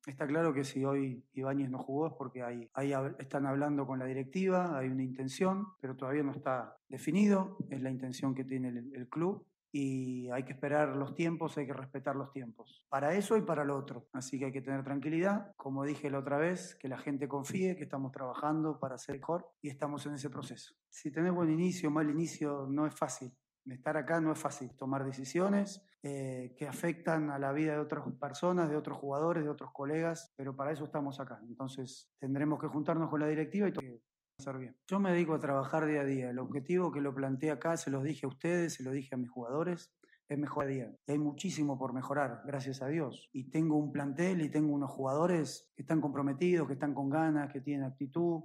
Está 0.06 0.26
claro 0.26 0.54
que 0.54 0.64
si 0.64 0.84
hoy 0.84 1.22
Ibáñez 1.34 1.70
no 1.70 1.78
jugó 1.78 2.08
es 2.08 2.14
porque 2.14 2.42
ahí, 2.42 2.68
ahí 2.74 2.92
están 3.18 3.46
hablando 3.46 3.86
con 3.86 3.98
la 3.98 4.06
directiva, 4.06 4.78
hay 4.78 4.88
una 4.88 5.02
intención, 5.02 5.68
pero 5.80 5.94
todavía 5.94 6.22
no 6.22 6.32
está 6.32 6.76
definido, 6.88 7.58
es 7.68 7.82
la 7.82 7.90
intención 7.90 8.34
que 8.34 8.44
tiene 8.44 8.68
el, 8.68 8.90
el 8.94 9.08
club 9.08 9.46
y 9.72 10.28
hay 10.30 10.44
que 10.44 10.52
esperar 10.52 10.96
los 10.96 11.14
tiempos, 11.14 11.56
hay 11.58 11.66
que 11.66 11.72
respetar 11.72 12.16
los 12.16 12.32
tiempos, 12.32 12.84
para 12.88 13.14
eso 13.14 13.36
y 13.36 13.42
para 13.42 13.64
lo 13.64 13.76
otro. 13.76 14.08
Así 14.12 14.38
que 14.38 14.46
hay 14.46 14.52
que 14.52 14.62
tener 14.62 14.82
tranquilidad, 14.82 15.52
como 15.56 15.84
dije 15.84 16.10
la 16.10 16.18
otra 16.18 16.38
vez, 16.38 16.74
que 16.76 16.88
la 16.88 16.98
gente 16.98 17.28
confíe, 17.28 17.76
que 17.76 17.84
estamos 17.84 18.12
trabajando 18.12 18.78
para 18.78 18.98
ser 18.98 19.16
mejor 19.16 19.46
y 19.62 19.68
estamos 19.68 20.06
en 20.06 20.14
ese 20.14 20.30
proceso. 20.30 20.74
Si 20.88 21.10
tenés 21.10 21.32
buen 21.32 21.50
inicio, 21.50 21.90
mal 21.90 22.10
inicio, 22.10 22.66
no 22.68 22.86
es 22.86 22.94
fácil. 22.94 23.32
Estar 23.66 23.96
acá 23.96 24.20
no 24.20 24.32
es 24.32 24.38
fácil, 24.38 24.74
tomar 24.76 25.04
decisiones 25.04 25.86
eh, 26.02 26.54
que 26.56 26.66
afectan 26.66 27.30
a 27.30 27.38
la 27.38 27.52
vida 27.52 27.74
de 27.74 27.78
otras 27.78 28.04
personas, 28.18 28.68
de 28.70 28.76
otros 28.76 28.98
jugadores, 28.98 29.44
de 29.44 29.50
otros 29.50 29.70
colegas, 29.72 30.32
pero 30.36 30.56
para 30.56 30.72
eso 30.72 30.84
estamos 30.84 31.20
acá. 31.20 31.40
Entonces 31.46 32.10
tendremos 32.18 32.58
que 32.58 32.66
juntarnos 32.66 33.10
con 33.10 33.20
la 33.20 33.28
directiva 33.28 33.68
y 33.68 33.72
bien. 34.58 34.76
Yo 34.86 34.98
me 35.00 35.12
dedico 35.12 35.34
a 35.34 35.38
trabajar 35.38 35.86
día 35.86 36.00
a 36.00 36.04
día. 36.04 36.30
El 36.30 36.38
objetivo 36.38 36.90
que 36.90 37.00
lo 37.00 37.14
planteé 37.14 37.50
acá, 37.50 37.76
se 37.76 37.90
los 37.90 38.02
dije 38.02 38.26
a 38.26 38.28
ustedes, 38.28 38.74
se 38.74 38.82
lo 38.82 38.90
dije 38.90 39.14
a 39.14 39.18
mis 39.18 39.30
jugadores, 39.30 39.92
es 40.28 40.38
mejor 40.38 40.66
día. 40.66 40.90
Y 41.06 41.12
hay 41.12 41.18
muchísimo 41.18 41.78
por 41.78 41.92
mejorar, 41.92 42.42
gracias 42.46 42.82
a 42.82 42.88
Dios. 42.88 43.28
Y 43.32 43.50
tengo 43.50 43.76
un 43.76 43.92
plantel 43.92 44.40
y 44.42 44.48
tengo 44.50 44.72
unos 44.72 44.90
jugadores 44.90 45.70
que 45.74 45.82
están 45.82 46.00
comprometidos, 46.00 46.66
que 46.66 46.74
están 46.74 46.94
con 46.94 47.10
ganas, 47.10 47.52
que 47.52 47.60
tienen 47.60 47.84
actitud 47.84 48.44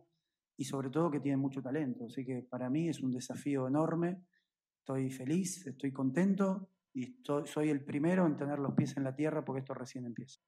y 0.58 0.66
sobre 0.66 0.90
todo 0.90 1.12
que 1.12 1.20
tienen 1.20 1.40
mucho 1.40 1.62
talento. 1.62 2.06
Así 2.06 2.26
que 2.26 2.42
para 2.42 2.70
mí 2.70 2.90
es 2.90 3.02
un 3.02 3.12
desafío 3.12 3.68
enorme. 3.68 4.26
Estoy 4.80 5.10
feliz, 5.12 5.66
estoy 5.66 5.92
contento 5.92 6.70
y 6.94 7.22
soy 7.46 7.70
el 7.70 7.84
primero 7.84 8.26
en 8.26 8.36
tener 8.36 8.60
los 8.60 8.74
pies 8.74 8.96
en 8.98 9.04
la 9.04 9.16
tierra 9.16 9.44
porque 9.44 9.60
esto 9.60 9.74
recién 9.74 10.06
empieza. 10.06 10.40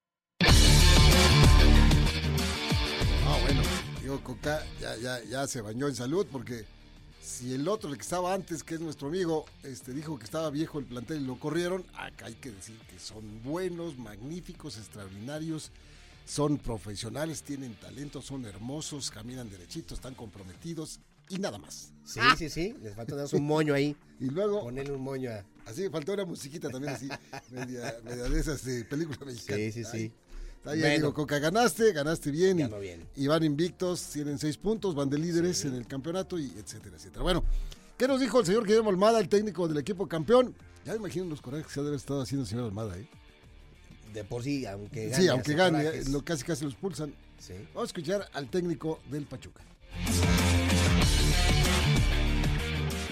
Ah, 3.30 3.36
bueno, 3.42 3.60
digo, 4.08 4.24
Coca 4.24 4.64
ya, 4.80 4.96
ya, 4.96 5.22
ya 5.24 5.46
se 5.46 5.60
bañó 5.60 5.86
en 5.86 5.94
salud 5.94 6.26
porque 6.32 6.64
si 7.20 7.52
el 7.52 7.68
otro, 7.68 7.90
el 7.90 7.96
que 7.96 8.02
estaba 8.02 8.32
antes, 8.32 8.62
que 8.62 8.76
es 8.76 8.80
nuestro 8.80 9.08
amigo, 9.08 9.44
este, 9.62 9.92
dijo 9.92 10.18
que 10.18 10.24
estaba 10.24 10.48
viejo 10.48 10.78
el 10.78 10.86
plantel 10.86 11.20
y 11.20 11.26
lo 11.26 11.38
corrieron, 11.38 11.84
acá 11.94 12.26
hay 12.26 12.34
que 12.34 12.50
decir 12.50 12.78
que 12.90 12.98
son 12.98 13.42
buenos, 13.42 13.98
magníficos, 13.98 14.78
extraordinarios, 14.78 15.72
son 16.24 16.56
profesionales, 16.56 17.42
tienen 17.42 17.74
talento, 17.74 18.22
son 18.22 18.46
hermosos, 18.46 19.10
caminan 19.10 19.50
derechitos, 19.50 19.98
están 19.98 20.14
comprometidos 20.14 21.00
y 21.28 21.38
nada 21.38 21.58
más. 21.58 21.92
Sí, 22.06 22.20
sí, 22.38 22.48
sí, 22.48 22.74
les 22.82 22.94
falta 22.94 23.14
dar 23.14 23.28
un 23.32 23.44
moño 23.44 23.74
ahí. 23.74 23.94
Y 24.20 24.30
luego... 24.30 24.62
Ponerle 24.62 24.94
un 24.94 25.02
moño 25.02 25.30
a... 25.30 25.44
Así, 25.66 25.88
faltó 25.90 26.14
una 26.14 26.24
musiquita 26.24 26.70
también 26.70 26.94
así, 26.94 27.08
media, 27.50 27.92
de 28.00 28.40
esas 28.40 28.64
de 28.64 28.84
película 28.84 29.18
mexicana. 29.24 29.58
Sí, 29.58 29.70
sí, 29.70 29.84
sí. 29.84 30.12
Ahí 30.68 30.96
digo, 30.96 31.14
Coca, 31.14 31.38
ganaste, 31.38 31.92
ganaste 31.92 32.30
bien. 32.30 32.70
Y, 33.16 33.26
van 33.26 33.42
invictos, 33.42 34.02
tienen 34.12 34.38
seis 34.38 34.58
puntos, 34.58 34.94
van 34.94 35.08
de 35.08 35.18
líderes 35.18 35.64
en 35.64 35.74
el 35.74 35.86
campeonato 35.86 36.38
y 36.38 36.52
etcétera, 36.58 36.96
etcétera. 36.96 37.22
Bueno, 37.22 37.42
¿qué 37.96 38.06
nos 38.06 38.20
dijo 38.20 38.40
el 38.40 38.46
señor 38.46 38.66
Guillermo 38.66 38.90
Almada, 38.90 39.18
el 39.18 39.28
técnico 39.28 39.66
del 39.66 39.78
equipo 39.78 40.06
campeón? 40.06 40.54
Ya 40.84 40.92
me 40.92 40.98
imagino 40.98 41.24
los 41.26 41.40
corajes 41.40 41.66
que 41.66 41.72
se 41.72 41.80
ha 41.80 41.82
de 41.82 41.88
haber 41.88 41.98
estado 41.98 42.20
haciendo 42.20 42.42
el 42.42 42.48
señor 42.48 42.64
Almada, 42.66 42.98
¿eh? 42.98 43.08
De 44.12 44.24
por 44.24 44.42
sí, 44.42 44.66
aunque 44.66 45.08
gane. 45.08 45.22
Sí, 45.22 45.28
aunque 45.28 45.54
gane, 45.54 46.04
lo, 46.10 46.24
casi 46.24 46.44
casi 46.44 46.64
los 46.64 46.74
pulsan. 46.74 47.14
Vamos 47.74 47.82
a 47.82 47.84
escuchar 47.84 48.28
al 48.32 48.50
técnico 48.50 49.00
del 49.10 49.24
Pachuca. 49.24 49.62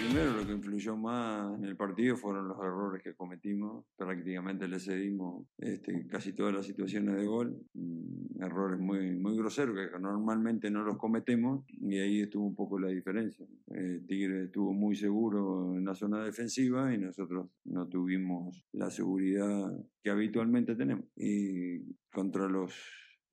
Primero 0.07 0.37
lo 0.37 0.47
que 0.47 0.53
influyó 0.53 0.97
más 0.97 1.59
en 1.59 1.64
el 1.64 1.77
partido 1.77 2.16
fueron 2.16 2.47
los 2.47 2.59
errores 2.59 3.03
que 3.03 3.14
cometimos. 3.14 3.85
Prácticamente 3.97 4.69
le 4.69 4.79
cedimos 4.79 5.49
este, 5.59 6.07
casi 6.07 6.33
todas 6.33 6.55
las 6.55 6.64
situaciones 6.64 7.16
de 7.16 7.27
gol. 7.27 7.61
Mm, 7.75 8.40
errores 8.40 8.79
muy, 8.79 9.16
muy 9.16 9.37
groseros 9.37 9.75
que 9.75 9.99
normalmente 9.99 10.71
no 10.71 10.85
los 10.85 10.97
cometemos 10.97 11.64
y 11.69 11.99
ahí 11.99 12.21
estuvo 12.21 12.47
un 12.47 12.55
poco 12.55 12.79
la 12.79 12.88
diferencia. 12.88 13.45
El 13.66 14.07
Tigre 14.07 14.45
estuvo 14.45 14.73
muy 14.73 14.95
seguro 14.95 15.77
en 15.77 15.85
la 15.85 15.97
zona 15.97 16.25
defensiva 16.25 16.95
y 16.95 16.99
nosotros 16.99 17.51
no 17.64 17.88
tuvimos 17.88 18.64
la 18.73 18.90
seguridad 18.90 19.73
que 20.05 20.11
habitualmente 20.11 20.77
tenemos. 20.77 21.07
Y 21.16 21.97
contra 22.12 22.49
los 22.49 22.73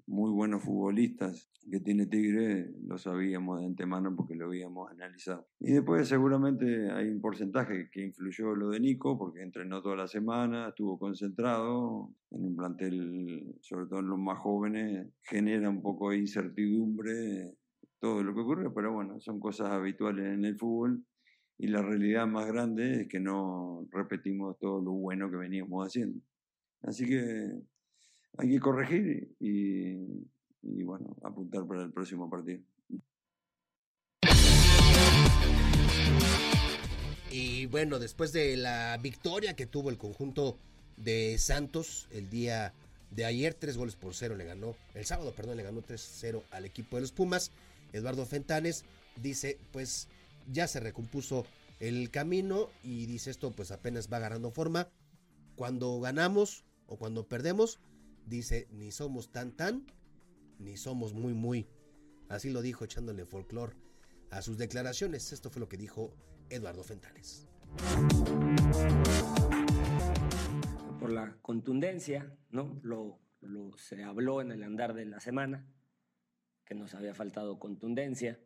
muy 0.07 0.31
buenos 0.31 0.63
futbolistas 0.63 1.52
que 1.69 1.79
tiene 1.79 2.05
Tigre, 2.05 2.71
lo 2.85 2.97
sabíamos 2.97 3.59
de 3.59 3.67
antemano 3.67 4.15
porque 4.15 4.35
lo 4.35 4.45
habíamos 4.45 4.91
analizado. 4.91 5.47
Y 5.59 5.71
después 5.71 6.07
seguramente 6.07 6.91
hay 6.91 7.09
un 7.09 7.21
porcentaje 7.21 7.89
que 7.91 8.05
influyó 8.05 8.55
lo 8.55 8.69
de 8.69 8.79
Nico, 8.79 9.17
porque 9.17 9.41
entrenó 9.41 9.81
toda 9.81 9.95
la 9.95 10.07
semana, 10.07 10.69
estuvo 10.69 10.99
concentrado 10.99 12.13
en 12.31 12.45
un 12.45 12.55
plantel, 12.55 13.55
sobre 13.61 13.87
todo 13.87 13.99
en 13.99 14.07
los 14.07 14.19
más 14.19 14.39
jóvenes, 14.39 15.07
genera 15.23 15.69
un 15.69 15.81
poco 15.81 16.11
de 16.11 16.17
incertidumbre 16.17 17.55
todo 17.99 18.21
lo 18.21 18.33
que 18.33 18.41
ocurre, 18.41 18.69
pero 18.71 18.91
bueno, 18.91 19.19
son 19.21 19.39
cosas 19.39 19.69
habituales 19.69 20.25
en 20.25 20.43
el 20.43 20.57
fútbol 20.57 21.05
y 21.57 21.67
la 21.67 21.81
realidad 21.81 22.27
más 22.27 22.45
grande 22.47 23.01
es 23.01 23.07
que 23.07 23.19
no 23.19 23.87
repetimos 23.91 24.57
todo 24.59 24.81
lo 24.81 24.91
bueno 24.91 25.31
que 25.31 25.37
veníamos 25.37 25.87
haciendo. 25.87 26.19
Así 26.81 27.05
que 27.05 27.49
hay 28.37 28.49
que 28.49 28.59
corregir 28.59 29.31
y, 29.39 29.95
bueno, 30.63 31.15
apuntar 31.23 31.65
para 31.67 31.83
el 31.83 31.91
próximo 31.91 32.29
partido. 32.29 32.61
Y 37.31 37.65
bueno, 37.65 37.99
después 37.99 38.31
de 38.31 38.55
la 38.57 38.97
victoria 39.01 39.55
que 39.55 39.65
tuvo 39.65 39.89
el 39.89 39.97
conjunto 39.97 40.57
de 40.97 41.37
Santos 41.39 42.07
el 42.11 42.29
día 42.29 42.73
de 43.09 43.25
ayer, 43.25 43.53
tres 43.53 43.77
goles 43.77 43.95
por 43.95 44.13
cero 44.13 44.35
le 44.35 44.45
ganó, 44.45 44.75
el 44.93 45.05
sábado, 45.05 45.33
perdón, 45.35 45.57
le 45.57 45.63
ganó 45.63 45.81
3-0 45.81 46.43
al 46.51 46.65
equipo 46.65 46.97
de 46.97 47.01
los 47.01 47.11
Pumas. 47.11 47.51
Eduardo 47.91 48.25
Fentanes 48.25 48.85
dice, 49.21 49.57
pues 49.71 50.07
ya 50.51 50.67
se 50.67 50.79
recompuso 50.79 51.45
el 51.79 52.11
camino 52.11 52.69
y 52.83 53.05
dice 53.05 53.29
esto 53.29 53.51
pues 53.51 53.71
apenas 53.71 54.11
va 54.11 54.19
ganando 54.19 54.51
forma. 54.51 54.87
Cuando 55.55 55.99
ganamos 55.99 56.63
o 56.87 56.97
cuando 56.97 57.27
perdemos, 57.27 57.79
dice, 58.25 58.67
ni 58.71 58.91
somos 58.91 59.31
tan 59.31 59.51
tan, 59.51 59.85
ni 60.63 60.77
somos 60.77 61.13
muy 61.13 61.33
muy. 61.33 61.67
Así 62.29 62.49
lo 62.49 62.61
dijo 62.61 62.85
echándole 62.85 63.25
folclore 63.25 63.75
a 64.31 64.41
sus 64.41 64.57
declaraciones. 64.57 65.31
Esto 65.31 65.49
fue 65.49 65.59
lo 65.59 65.69
que 65.69 65.77
dijo 65.77 66.15
Eduardo 66.49 66.83
Fentanes. 66.83 67.47
Por 70.99 71.11
la 71.11 71.37
contundencia, 71.41 72.35
¿no? 72.49 72.79
Lo, 72.81 73.19
lo, 73.41 73.77
se 73.77 74.03
habló 74.03 74.41
en 74.41 74.51
el 74.51 74.63
andar 74.63 74.93
de 74.93 75.05
la 75.05 75.19
semana, 75.19 75.67
que 76.65 76.75
nos 76.75 76.95
había 76.95 77.13
faltado 77.13 77.59
contundencia 77.59 78.39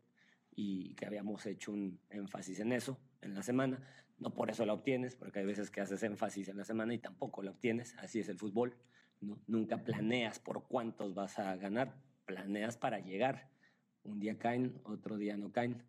y 0.56 0.96
que 0.96 1.06
habíamos 1.06 1.46
hecho 1.46 1.72
un 1.72 2.00
énfasis 2.10 2.60
en 2.60 2.74
eso 2.74 3.00
en 3.22 3.36
la 3.36 3.44
semana. 3.44 3.88
No 4.18 4.34
por 4.34 4.50
eso 4.50 4.66
la 4.66 4.74
obtienes, 4.74 5.16
porque 5.16 5.40
hay 5.40 5.46
veces 5.46 5.70
que 5.70 5.82
haces 5.82 6.02
énfasis 6.02 6.48
en 6.48 6.58
la 6.58 6.64
semana 6.64 6.94
y 6.94 6.98
tampoco 6.98 7.44
la 7.44 7.52
obtienes. 7.52 7.96
Así 8.00 8.20
es 8.20 8.30
el 8.30 8.40
fútbol. 8.40 8.76
Nunca 9.20 9.84
planeas 9.84 10.40
por 10.40 10.68
cuántos 10.68 11.14
vas 11.14 11.40
a 11.40 11.56
ganar, 11.56 11.96
planeas 12.28 12.78
para 12.78 13.00
llegar. 13.00 13.50
Un 14.04 14.20
día 14.20 14.38
caen, 14.38 14.80
otro 14.84 15.18
día 15.18 15.36
no 15.36 15.52
caen. 15.52 15.84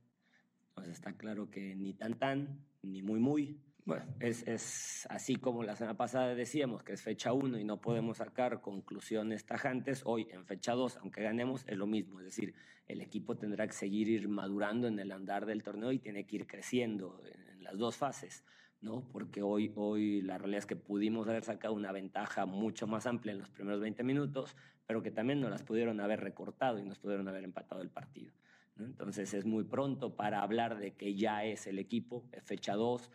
Entonces 0.70 0.94
está 0.94 1.12
claro 1.12 1.50
que 1.50 1.74
ni 1.74 1.92
tan 1.92 2.18
tan, 2.18 2.64
ni 2.82 3.02
muy 3.02 3.20
muy. 3.20 3.60
Bueno, 3.84 4.04
es, 4.20 4.46
es 4.46 5.06
así 5.10 5.36
como 5.36 5.62
la 5.62 5.74
semana 5.76 5.96
pasada 5.96 6.34
decíamos 6.34 6.82
que 6.82 6.92
es 6.92 7.02
fecha 7.02 7.32
1 7.32 7.58
y 7.58 7.64
no 7.64 7.80
podemos 7.80 8.18
sacar 8.18 8.60
conclusiones 8.60 9.44
tajantes. 9.44 10.02
Hoy 10.04 10.28
en 10.30 10.46
fecha 10.46 10.72
2, 10.72 10.98
aunque 10.98 11.22
ganemos, 11.22 11.64
es 11.66 11.76
lo 11.76 11.86
mismo. 11.86 12.20
Es 12.20 12.26
decir, 12.26 12.54
el 12.86 13.00
equipo 13.00 13.36
tendrá 13.36 13.66
que 13.66 13.72
seguir 13.72 14.08
ir 14.08 14.28
madurando 14.28 14.88
en 14.88 14.98
el 14.98 15.12
andar 15.12 15.46
del 15.46 15.62
torneo 15.62 15.92
y 15.92 15.98
tiene 15.98 16.26
que 16.26 16.36
ir 16.36 16.46
creciendo 16.46 17.22
en 17.24 17.62
las 17.64 17.76
dos 17.76 17.96
fases. 17.96 18.44
¿no? 18.80 19.08
Porque 19.12 19.42
hoy, 19.42 19.72
hoy 19.74 20.22
la 20.22 20.38
realidad 20.38 20.60
es 20.60 20.66
que 20.66 20.76
pudimos 20.76 21.28
haber 21.28 21.44
sacado 21.44 21.74
una 21.74 21.92
ventaja 21.92 22.46
mucho 22.46 22.86
más 22.86 23.06
amplia 23.06 23.32
en 23.32 23.38
los 23.38 23.50
primeros 23.50 23.80
20 23.80 24.04
minutos, 24.04 24.56
pero 24.88 25.02
que 25.02 25.10
también 25.10 25.42
nos 25.42 25.50
las 25.50 25.62
pudieron 25.62 26.00
haber 26.00 26.20
recortado 26.20 26.78
y 26.78 26.82
nos 26.82 26.98
pudieron 26.98 27.28
haber 27.28 27.44
empatado 27.44 27.82
el 27.82 27.90
partido. 27.90 28.32
Entonces 28.78 29.34
es 29.34 29.44
muy 29.44 29.64
pronto 29.64 30.16
para 30.16 30.40
hablar 30.42 30.78
de 30.78 30.94
que 30.94 31.14
ya 31.14 31.44
es 31.44 31.66
el 31.66 31.78
equipo, 31.78 32.24
es 32.32 32.42
fecha 32.42 32.72
2. 32.72 33.10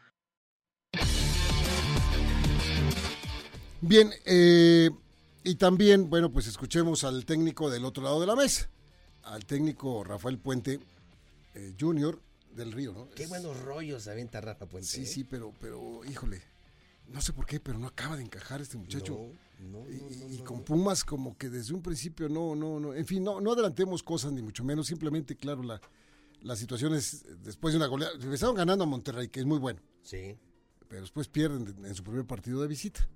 Bien, 3.82 4.12
eh, 4.26 4.92
y 5.44 5.56
también, 5.56 6.12
bueno, 6.12 6.32
pues 6.32 6.46
escuchemos 6.46 7.04
al 7.04 7.26
técnico 7.26 7.72
del 7.72 7.86
otro 7.86 8.04
lado 8.04 8.22
de 8.22 8.28
la 8.28 8.36
mesa, 8.36 8.70
al 9.24 9.44
técnico 9.46 10.04
Rafael 10.04 10.38
Puente 10.38 10.80
eh, 11.56 11.74
Jr., 11.80 12.20
del 12.52 12.72
Río, 12.72 12.94
¿no? 12.94 13.10
Qué 13.10 13.26
buenos 13.26 13.60
rollos 13.62 14.08
avienta 14.08 14.40
Rafa 14.42 14.68
Puente. 14.68 14.88
Sí, 14.88 15.02
¿eh? 15.02 15.06
sí, 15.08 15.24
pero, 15.24 15.52
pero, 15.60 16.06
híjole, 16.06 16.40
no 17.08 17.20
sé 17.20 17.34
por 17.34 17.48
qué, 17.48 17.60
pero 17.60 17.80
no 17.80 17.88
acaba 17.88 18.16
de 18.16 18.22
encajar 18.22 18.62
este 18.62 18.78
muchacho. 18.78 19.14
No, 19.14 19.40
no, 19.60 19.90
y, 19.90 20.36
y 20.36 20.38
con 20.40 20.64
Pumas 20.64 21.04
como 21.04 21.38
que 21.38 21.50
desde 21.50 21.74
un 21.74 21.82
principio 21.82 22.30
no, 22.30 22.56
no, 22.56 22.80
no, 22.80 22.94
en 22.94 23.06
fin, 23.06 23.24
no, 23.24 23.40
no 23.40 23.54
adelantemos 23.54 24.04
cosas 24.04 24.32
ni 24.32 24.42
mucho 24.42 24.64
menos, 24.64 24.88
simplemente, 24.88 25.36
claro, 25.36 25.64
la, 25.64 25.80
la 26.42 26.56
situación 26.56 26.94
es 26.94 27.26
después 27.44 27.74
de 27.74 27.78
una 27.78 27.88
goleada, 27.88 28.14
empezaron 28.16 28.56
ganando 28.56 28.84
a 28.84 28.88
Monterrey, 28.88 29.30
que 29.30 29.40
es 29.40 29.46
muy 29.46 29.60
bueno. 29.60 29.80
Sí. 30.02 30.38
Pero 30.88 31.02
después 31.02 31.28
pierden 31.28 31.86
en 31.86 31.96
su 31.96 32.04
primer 32.04 32.26
partido 32.26 32.62
de 32.62 32.68
visita. 32.68 33.08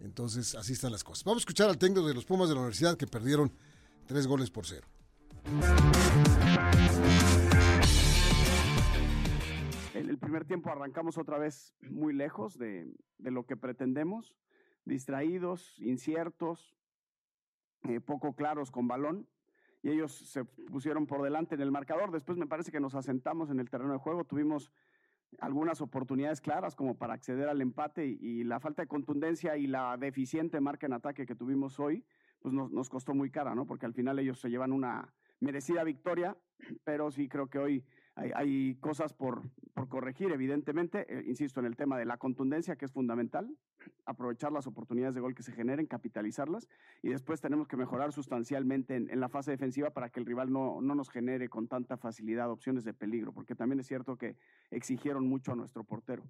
Entonces, 0.00 0.54
así 0.56 0.72
están 0.72 0.90
las 0.90 1.04
cosas. 1.04 1.24
Vamos 1.24 1.42
a 1.42 1.42
escuchar 1.42 1.68
al 1.68 1.78
técnico 1.78 2.06
de 2.06 2.12
los 2.12 2.24
Pumas 2.24 2.48
de 2.48 2.54
la 2.54 2.60
Universidad 2.60 2.96
que 2.96 3.06
perdieron 3.06 3.52
tres 4.06 4.26
goles 4.26 4.50
por 4.50 4.66
cero. 4.66 4.86
En 9.94 10.10
el 10.10 10.18
primer 10.18 10.44
tiempo 10.44 10.70
arrancamos 10.70 11.18
otra 11.18 11.38
vez 11.38 11.74
muy 11.82 12.12
lejos 12.12 12.58
de, 12.58 12.92
de 13.18 13.30
lo 13.30 13.46
que 13.46 13.56
pretendemos, 13.56 14.34
distraídos, 14.84 15.78
inciertos, 15.80 16.76
eh, 17.84 18.00
poco 18.00 18.34
claros 18.34 18.70
con 18.70 18.88
balón, 18.88 19.28
y 19.82 19.90
ellos 19.90 20.12
se 20.12 20.44
pusieron 20.44 21.06
por 21.06 21.22
delante 21.22 21.56
en 21.56 21.60
el 21.60 21.72
marcador. 21.72 22.12
Después 22.12 22.38
me 22.38 22.46
parece 22.46 22.70
que 22.70 22.80
nos 22.80 22.94
asentamos 22.94 23.50
en 23.50 23.58
el 23.58 23.68
terreno 23.68 23.92
de 23.92 23.98
juego, 23.98 24.24
tuvimos 24.24 24.72
algunas 25.40 25.80
oportunidades 25.80 26.40
claras 26.40 26.76
como 26.76 26.96
para 26.96 27.14
acceder 27.14 27.48
al 27.48 27.60
empate 27.60 28.06
y, 28.06 28.18
y 28.20 28.44
la 28.44 28.60
falta 28.60 28.82
de 28.82 28.88
contundencia 28.88 29.56
y 29.56 29.66
la 29.66 29.96
deficiente 29.96 30.60
marca 30.60 30.86
en 30.86 30.92
ataque 30.92 31.26
que 31.26 31.34
tuvimos 31.34 31.80
hoy, 31.80 32.04
pues 32.40 32.54
nos, 32.54 32.70
nos 32.70 32.88
costó 32.88 33.14
muy 33.14 33.30
cara, 33.30 33.54
¿no? 33.54 33.66
Porque 33.66 33.86
al 33.86 33.94
final 33.94 34.18
ellos 34.18 34.38
se 34.38 34.50
llevan 34.50 34.72
una 34.72 35.12
merecida 35.40 35.84
victoria, 35.84 36.36
pero 36.84 37.10
sí 37.10 37.28
creo 37.28 37.48
que 37.48 37.58
hoy 37.58 37.84
hay, 38.14 38.74
cosas 38.76 39.12
por, 39.14 39.42
por, 39.74 39.88
corregir, 39.88 40.30
evidentemente, 40.32 41.06
eh, 41.08 41.24
insisto, 41.26 41.60
en 41.60 41.66
el 41.66 41.76
tema 41.76 41.98
de 41.98 42.04
la 42.04 42.18
contundencia, 42.18 42.76
que 42.76 42.84
es 42.84 42.92
fundamental, 42.92 43.56
aprovechar 44.04 44.52
las 44.52 44.66
oportunidades 44.66 45.14
de 45.14 45.20
gol 45.20 45.34
que 45.34 45.42
se 45.42 45.52
generen, 45.52 45.86
capitalizarlas, 45.86 46.68
y 47.02 47.08
después 47.08 47.40
tenemos 47.40 47.68
que 47.68 47.76
mejorar 47.76 48.12
sustancialmente 48.12 48.96
en, 48.96 49.10
en 49.10 49.20
la 49.20 49.28
fase 49.28 49.52
defensiva 49.52 49.90
para 49.90 50.10
que 50.10 50.20
el 50.20 50.26
rival 50.26 50.52
no, 50.52 50.80
no, 50.82 50.94
nos 50.94 51.10
genere 51.10 51.48
con 51.48 51.68
tanta 51.68 51.96
facilidad 51.96 52.50
opciones 52.50 52.84
de 52.84 52.92
peligro, 52.92 53.32
porque 53.32 53.54
también 53.54 53.80
es 53.80 53.86
cierto 53.86 54.16
que 54.16 54.36
exigieron 54.70 55.26
mucho 55.26 55.52
a 55.52 55.56
nuestro 55.56 55.84
portero. 55.84 56.24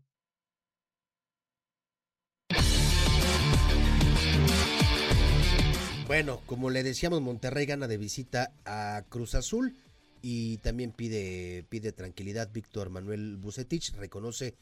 Bueno, 6.07 6.41
como 6.47 6.69
le 6.69 6.83
decíamos, 6.83 7.23
Monterrey 7.23 7.65
gana 7.65 7.89
de 7.89 7.97
visita 7.97 8.53
a 8.67 9.03
Cruz 9.09 9.35
Azul 9.35 9.77
y 10.23 10.59
también 10.59 10.93
pide, 10.93 11.67
pide 11.69 11.93
tranquilidad 11.93 12.51
Víctor 12.53 12.91
Manuel 12.91 13.37
Bucetich, 13.37 13.95
reconoce 13.97 14.55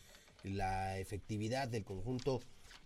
la 0.43 0.99
efectividad 0.99 1.69
del 1.69 1.85
conjunto 1.85 2.41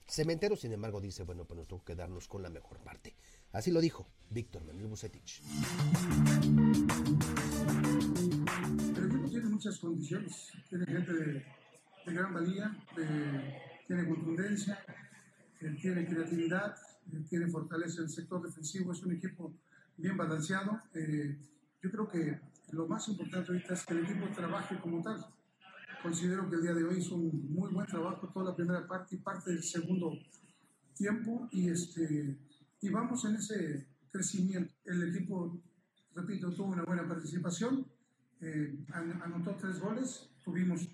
cementero, 0.08 0.56
sin 0.56 0.72
embargo 0.72 1.00
dice, 1.00 1.22
bueno, 1.22 1.44
pues 1.44 1.56
nos 1.56 1.68
tengo 1.68 1.84
que 1.84 1.94
darnos 1.94 2.26
con 2.26 2.42
la 2.42 2.50
mejor 2.50 2.78
parte. 2.78 3.14
Así 3.52 3.70
lo 3.70 3.80
dijo 3.80 4.08
Víctor 4.30 4.64
Manuel 4.64 4.88
Bucetich. 4.88 5.40
El 8.96 9.06
equipo 9.06 9.28
tiene 9.30 9.48
muchas 9.48 9.78
condiciones, 9.78 10.52
tiene 10.68 10.86
gente 10.86 11.12
de, 11.12 11.44
gran 12.06 12.34
valía, 12.34 12.76
tiene 13.86 14.08
contundencia, 14.08 14.84
eh, 15.60 15.76
tiene 15.80 16.06
creatividad, 16.06 16.74
eh, 17.12 17.24
tiene 17.30 17.46
fortaleza 17.46 17.98
en 17.98 18.04
el 18.04 18.10
sector 18.10 18.42
defensivo, 18.42 18.92
es 18.92 19.02
un 19.02 19.12
equipo 19.12 19.54
bien 19.96 20.16
balanceado. 20.16 20.82
Eh, 20.94 21.38
yo 21.82 21.90
creo 21.90 22.08
que 22.08 22.40
lo 22.72 22.86
más 22.86 23.08
importante 23.08 23.52
ahorita 23.52 23.74
es 23.74 23.86
que 23.86 23.94
el 23.94 24.04
equipo 24.04 24.26
trabaje 24.34 24.78
como 24.80 25.02
tal. 25.02 25.24
Considero 26.02 26.48
que 26.48 26.56
el 26.56 26.62
día 26.62 26.74
de 26.74 26.84
hoy 26.84 26.98
hizo 26.98 27.14
un 27.14 27.52
muy 27.52 27.72
buen 27.72 27.86
trabajo 27.86 28.28
toda 28.28 28.50
la 28.50 28.56
primera 28.56 28.86
parte 28.86 29.16
y 29.16 29.18
parte 29.18 29.50
del 29.50 29.62
segundo 29.62 30.12
tiempo 30.94 31.48
y, 31.50 31.70
este, 31.70 32.38
y 32.80 32.88
vamos 32.90 33.24
en 33.24 33.36
ese 33.36 33.86
crecimiento. 34.10 34.74
El 34.84 35.14
equipo, 35.14 35.60
repito, 36.14 36.52
tuvo 36.52 36.72
una 36.72 36.84
buena 36.84 37.08
participación, 37.08 37.86
eh, 38.40 38.84
anotó 38.92 39.56
tres 39.56 39.80
goles, 39.80 40.30
tuvimos 40.44 40.88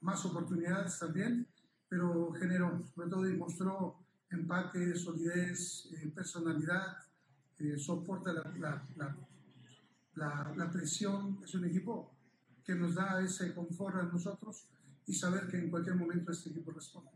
más 0.00 0.24
oportunidades 0.24 0.98
también, 0.98 1.46
pero 1.88 2.32
generó, 2.32 2.88
sobre 2.94 3.10
todo 3.10 3.22
demostró 3.22 3.98
empate, 4.30 4.94
solidez, 4.96 5.88
eh, 5.92 6.10
personalidad, 6.14 6.96
eh, 7.58 7.76
soporta 7.76 8.32
la, 8.32 8.42
la, 8.58 8.88
la 8.96 9.16
la, 10.14 10.70
presión, 10.70 11.40
es 11.44 11.54
un 11.54 11.64
equipo 11.64 12.14
que 12.64 12.74
nos 12.74 12.94
da 12.94 13.20
ese 13.22 13.54
confort 13.54 13.96
a 13.96 14.02
nosotros 14.04 14.66
y 15.06 15.14
saber 15.14 15.48
que 15.48 15.58
en 15.58 15.70
cualquier 15.70 15.96
momento 15.96 16.32
este 16.32 16.50
equipo 16.50 16.70
responde. 16.72 17.10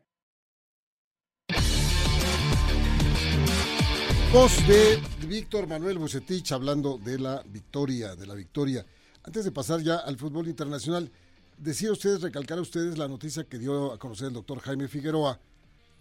Voz 4.32 4.66
de 4.66 5.00
Víctor 5.28 5.66
Manuel 5.66 5.98
Bucetich 5.98 6.52
hablando 6.52 6.98
de 6.98 7.18
la 7.18 7.42
victoria, 7.42 8.16
de 8.16 8.26
la 8.26 8.35
victoria. 8.35 8.85
Antes 9.22 9.44
de 9.44 9.52
pasar 9.52 9.80
ya 9.80 9.96
al 9.96 10.16
fútbol 10.16 10.48
internacional, 10.48 11.11
decía 11.59 11.92
ustedes, 11.92 12.20
recalcar 12.20 12.59
a 12.59 12.62
ustedes 12.62 12.98
la 12.98 13.09
noticia 13.09 13.44
que 13.44 13.59
dio 13.59 13.92
a 13.92 13.98
conocer 13.98 14.28
el 14.28 14.35
doctor 14.35 14.61
Jaime 14.61 14.88
Figueroa, 14.88 15.40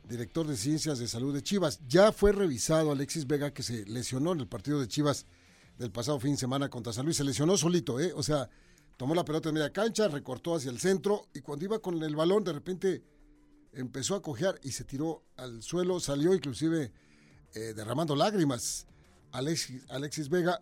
director 0.08 0.46
de 0.48 0.58
Ciencias 0.58 1.00
de 1.00 1.08
Salud 1.08 1.34
de 1.34 1.44
Chivas. 1.44 1.80
Ya 1.88 2.12
fue 2.12 2.32
revisado 2.32 2.92
Alexis 2.92 3.28
Vega, 3.28 3.54
que 3.54 3.64
se 3.64 3.86
lesionó 3.86 4.34
en 4.34 4.42
el 4.42 4.48
partido 4.48 4.80
de 4.80 4.88
Chivas 4.88 5.26
del 5.78 5.92
pasado 5.92 6.20
fin 6.20 6.32
de 6.32 6.38
semana 6.38 6.70
contra 6.70 6.94
San 6.94 7.06
Luis. 7.06 7.18
Se 7.18 7.24
lesionó 7.24 7.58
solito, 7.58 8.00
¿eh? 8.00 8.14
O 8.16 8.24
sea, 8.24 8.50
tomó 8.98 9.16
la 9.16 9.26
pelota 9.26 9.50
en 9.50 9.56
media 9.56 9.72
cancha, 9.72 10.08
recortó 10.08 10.56
hacia 10.56 10.72
el 10.72 10.80
centro 10.80 11.28
y 11.34 11.42
cuando 11.42 11.66
iba 11.66 11.80
con 11.80 12.02
el 12.02 12.16
balón 12.16 12.44
de 12.44 12.54
repente 12.54 13.04
empezó 13.74 14.16
a 14.16 14.22
cojear 14.22 14.60
y 14.64 14.72
se 14.72 14.84
tiró 14.84 15.24
al 15.36 15.62
suelo, 15.62 16.00
salió 16.00 16.34
inclusive 16.34 16.92
eh, 17.54 17.74
derramando 17.76 18.16
lágrimas. 18.16 18.88
Alexis, 19.32 20.30
Vega, 20.30 20.62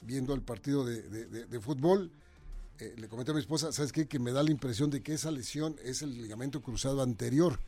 viendo 0.00 0.34
el 0.34 0.42
partido 0.42 0.84
de, 0.84 1.26
de 1.26 1.60
fútbol, 1.60 2.10
eh, 2.80 2.94
le 2.96 3.08
comenté 3.08 3.32
a 3.32 3.34
mi 3.34 3.40
esposa, 3.40 3.72
¿sabes 3.72 3.90
qué? 3.90 4.06
Que 4.06 4.20
me 4.20 4.30
da 4.30 4.42
la 4.42 4.52
impresión 4.52 4.88
de 4.90 5.02
que 5.02 5.12
esa 5.12 5.32
lesión 5.32 5.76
es 5.82 6.02
el 6.02 6.16
ligamento 6.16 6.62
cruzado 6.62 7.02
anterior. 7.02 7.58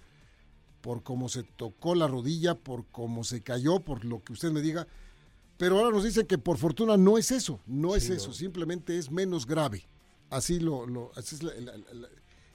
Por 0.81 1.03
cómo 1.03 1.29
se 1.29 1.43
tocó 1.43 1.95
la 1.95 2.07
rodilla, 2.07 2.55
por 2.55 2.87
cómo 2.87 3.25
se 3.25 3.43
cayó, 3.43 3.81
por 3.81 4.05
lo 4.05 4.23
que 4.23 4.33
usted 4.33 4.53
me 4.53 4.63
diga, 4.63 4.87
pero 5.61 5.77
ahora 5.77 5.91
nos 5.91 6.05
dicen 6.05 6.27
que 6.27 6.39
por 6.39 6.57
fortuna 6.57 6.97
no 6.97 7.19
es 7.19 7.31
eso, 7.31 7.61
no 7.67 7.95
es 7.95 8.05
sí, 8.05 8.15
eso, 8.15 8.29
no. 8.29 8.33
simplemente 8.33 8.97
es 8.97 9.11
menos 9.11 9.45
grave. 9.47 9.87
Así 10.31 10.59
lo, 10.59 10.87
lo 10.87 11.13
así 11.17 11.35
es 11.35 11.43
la, 11.43 11.53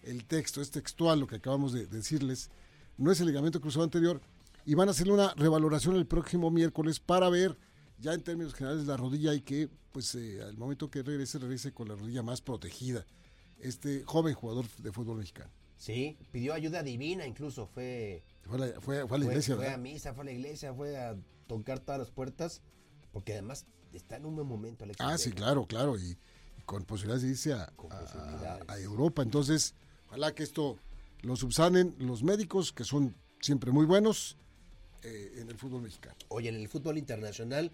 el, 0.02 0.26
texto, 0.26 0.60
es 0.60 0.72
textual 0.72 1.20
lo 1.20 1.28
que 1.28 1.36
acabamos 1.36 1.72
de 1.72 1.86
decirles. 1.86 2.50
No 2.98 3.12
es 3.12 3.20
el 3.20 3.28
ligamento 3.28 3.62
cruzado 3.62 3.84
anterior 3.84 4.22
y 4.66 4.74
van 4.74 4.88
a 4.88 4.92
hacerle 4.92 5.14
una 5.14 5.36
revaloración 5.36 5.96
el 5.98 6.08
próximo 6.08 6.50
miércoles 6.50 7.00
para 7.00 7.30
ver 7.30 7.56
ya 8.00 8.12
en 8.12 8.24
términos 8.24 8.56
generales 8.56 8.88
la 8.88 8.98
rodilla 8.98 9.36
y 9.36 9.42
que 9.42 9.70
pues 9.92 10.16
eh, 10.16 10.42
al 10.42 10.58
momento 10.58 10.90
que 10.90 11.04
regrese 11.04 11.38
regrese 11.38 11.72
con 11.74 11.88
la 11.88 11.94
rodilla 11.94 12.24
más 12.24 12.42
protegida. 12.42 13.06
Este 13.60 14.02
joven 14.04 14.34
jugador 14.34 14.66
de 14.80 14.92
fútbol 14.92 15.18
mexicano. 15.18 15.52
Sí, 15.78 16.18
pidió 16.32 16.56
ayuda 16.56 16.82
divina 16.82 17.28
incluso, 17.28 17.68
fue 17.68 18.24
fue 18.42 18.56
a 18.56 18.60
la, 18.62 18.82
fue, 18.82 19.08
fue 19.08 19.18
a 19.18 19.20
la 19.20 19.26
iglesia, 19.26 19.56
fue, 19.56 19.66
fue 19.66 19.74
a 19.76 19.78
misa, 19.78 20.14
fue 20.16 20.24
a 20.24 20.26
la 20.26 20.32
iglesia, 20.32 20.74
fue 20.74 20.98
a 20.98 21.16
tocar 21.46 21.80
todas 21.80 22.00
las 22.00 22.10
puertas 22.10 22.64
porque 23.16 23.32
además 23.32 23.66
está 23.94 24.18
en 24.18 24.26
un 24.26 24.36
buen 24.36 24.46
momento. 24.46 24.84
Alex 24.84 24.98
ah, 25.00 25.18
sí, 25.18 25.32
claro, 25.32 25.66
claro, 25.66 25.98
y, 25.98 26.18
y 26.58 26.62
con 26.66 26.84
posibilidades 26.84 27.22
de 27.24 27.30
irse 27.30 27.54
a, 27.54 27.72
a, 27.90 28.60
a, 28.68 28.78
Europa. 28.78 29.22
Entonces, 29.24 29.74
ojalá 30.08 30.36
que 30.36 30.44
esto 30.44 30.78
lo 31.22 31.38
subsanen 31.38 31.96
los 31.98 32.24
médicos, 32.24 32.74
que 32.74 32.84
son 32.84 33.16
siempre 33.40 33.72
muy 33.72 33.86
buenos 33.86 34.36
eh, 35.02 35.36
en 35.38 35.48
el 35.48 35.58
fútbol 35.58 35.84
mexicano. 35.84 36.18
Oye, 36.28 36.50
en 36.50 36.56
el 36.56 36.68
fútbol 36.68 36.98
internacional, 36.98 37.72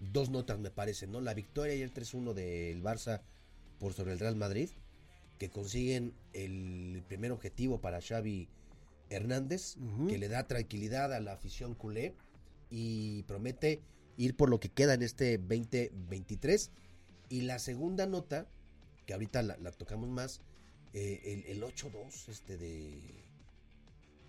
dos 0.00 0.28
notas 0.28 0.58
me 0.58 0.70
parecen, 0.70 1.12
¿no? 1.12 1.22
La 1.22 1.32
victoria 1.32 1.74
y 1.74 1.80
el 1.80 1.94
3-1 1.94 2.34
del 2.34 2.82
Barça 2.82 3.22
por 3.80 3.94
sobre 3.94 4.12
el 4.12 4.18
Real 4.18 4.36
Madrid, 4.36 4.68
que 5.38 5.48
consiguen 5.48 6.12
el 6.34 7.02
primer 7.08 7.32
objetivo 7.32 7.80
para 7.80 8.02
Xavi 8.02 8.48
Hernández, 9.08 9.78
uh 9.78 9.80
-huh. 9.80 10.08
que 10.10 10.18
le 10.18 10.28
da 10.28 10.46
tranquilidad 10.46 11.14
a 11.14 11.20
la 11.20 11.32
afición 11.32 11.74
culé 11.74 12.14
y 12.68 13.22
promete 13.22 13.80
ir 14.16 14.36
por 14.36 14.48
lo 14.48 14.60
que 14.60 14.68
queda 14.68 14.94
en 14.94 15.02
este 15.02 15.38
2023. 15.38 16.70
Y 17.28 17.42
la 17.42 17.58
segunda 17.58 18.06
nota, 18.06 18.46
que 19.06 19.14
ahorita 19.14 19.42
la, 19.42 19.56
la 19.58 19.72
tocamos 19.72 20.08
más, 20.08 20.40
eh, 20.92 21.44
el, 21.46 21.56
el 21.56 21.62
8-2 21.62 22.28
este 22.28 22.56
de 22.56 23.26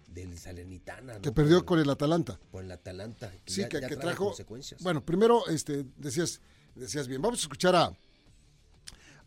del 0.08 0.38
Salernitana. 0.38 1.16
¿no? 1.16 1.22
Que 1.22 1.32
perdió 1.32 1.66
con 1.66 1.80
el 1.80 1.90
Atalanta. 1.90 2.40
Con 2.52 2.66
el 2.66 2.72
Atalanta. 2.72 3.32
Que 3.46 3.54
sí, 3.54 3.62
ya, 3.62 3.70
que, 3.70 3.82
ya 3.82 3.88
que 3.88 3.98
trajo. 3.98 4.34
Bueno, 4.82 5.04
primero, 5.06 5.48
este, 5.48 5.86
decías, 5.98 6.42
decías 6.76 7.08
bien. 7.08 7.22
Vamos 7.22 7.40
a 7.40 7.44
escuchar 7.44 7.76
a, 7.76 7.92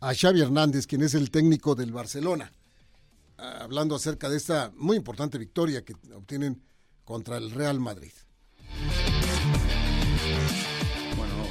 a 0.01 0.13
Xavi 0.13 0.41
Hernández, 0.41 0.87
quien 0.87 1.01
es 1.03 1.13
el 1.13 1.31
técnico 1.31 1.75
del 1.75 1.91
Barcelona, 1.91 2.51
hablando 3.37 3.95
acerca 3.95 4.29
de 4.29 4.37
esta 4.37 4.71
muy 4.75 4.97
importante 4.97 5.37
victoria 5.37 5.83
que 5.83 5.95
obtienen 6.13 6.61
contra 7.05 7.37
el 7.37 7.51
Real 7.51 7.79
Madrid. 7.79 8.11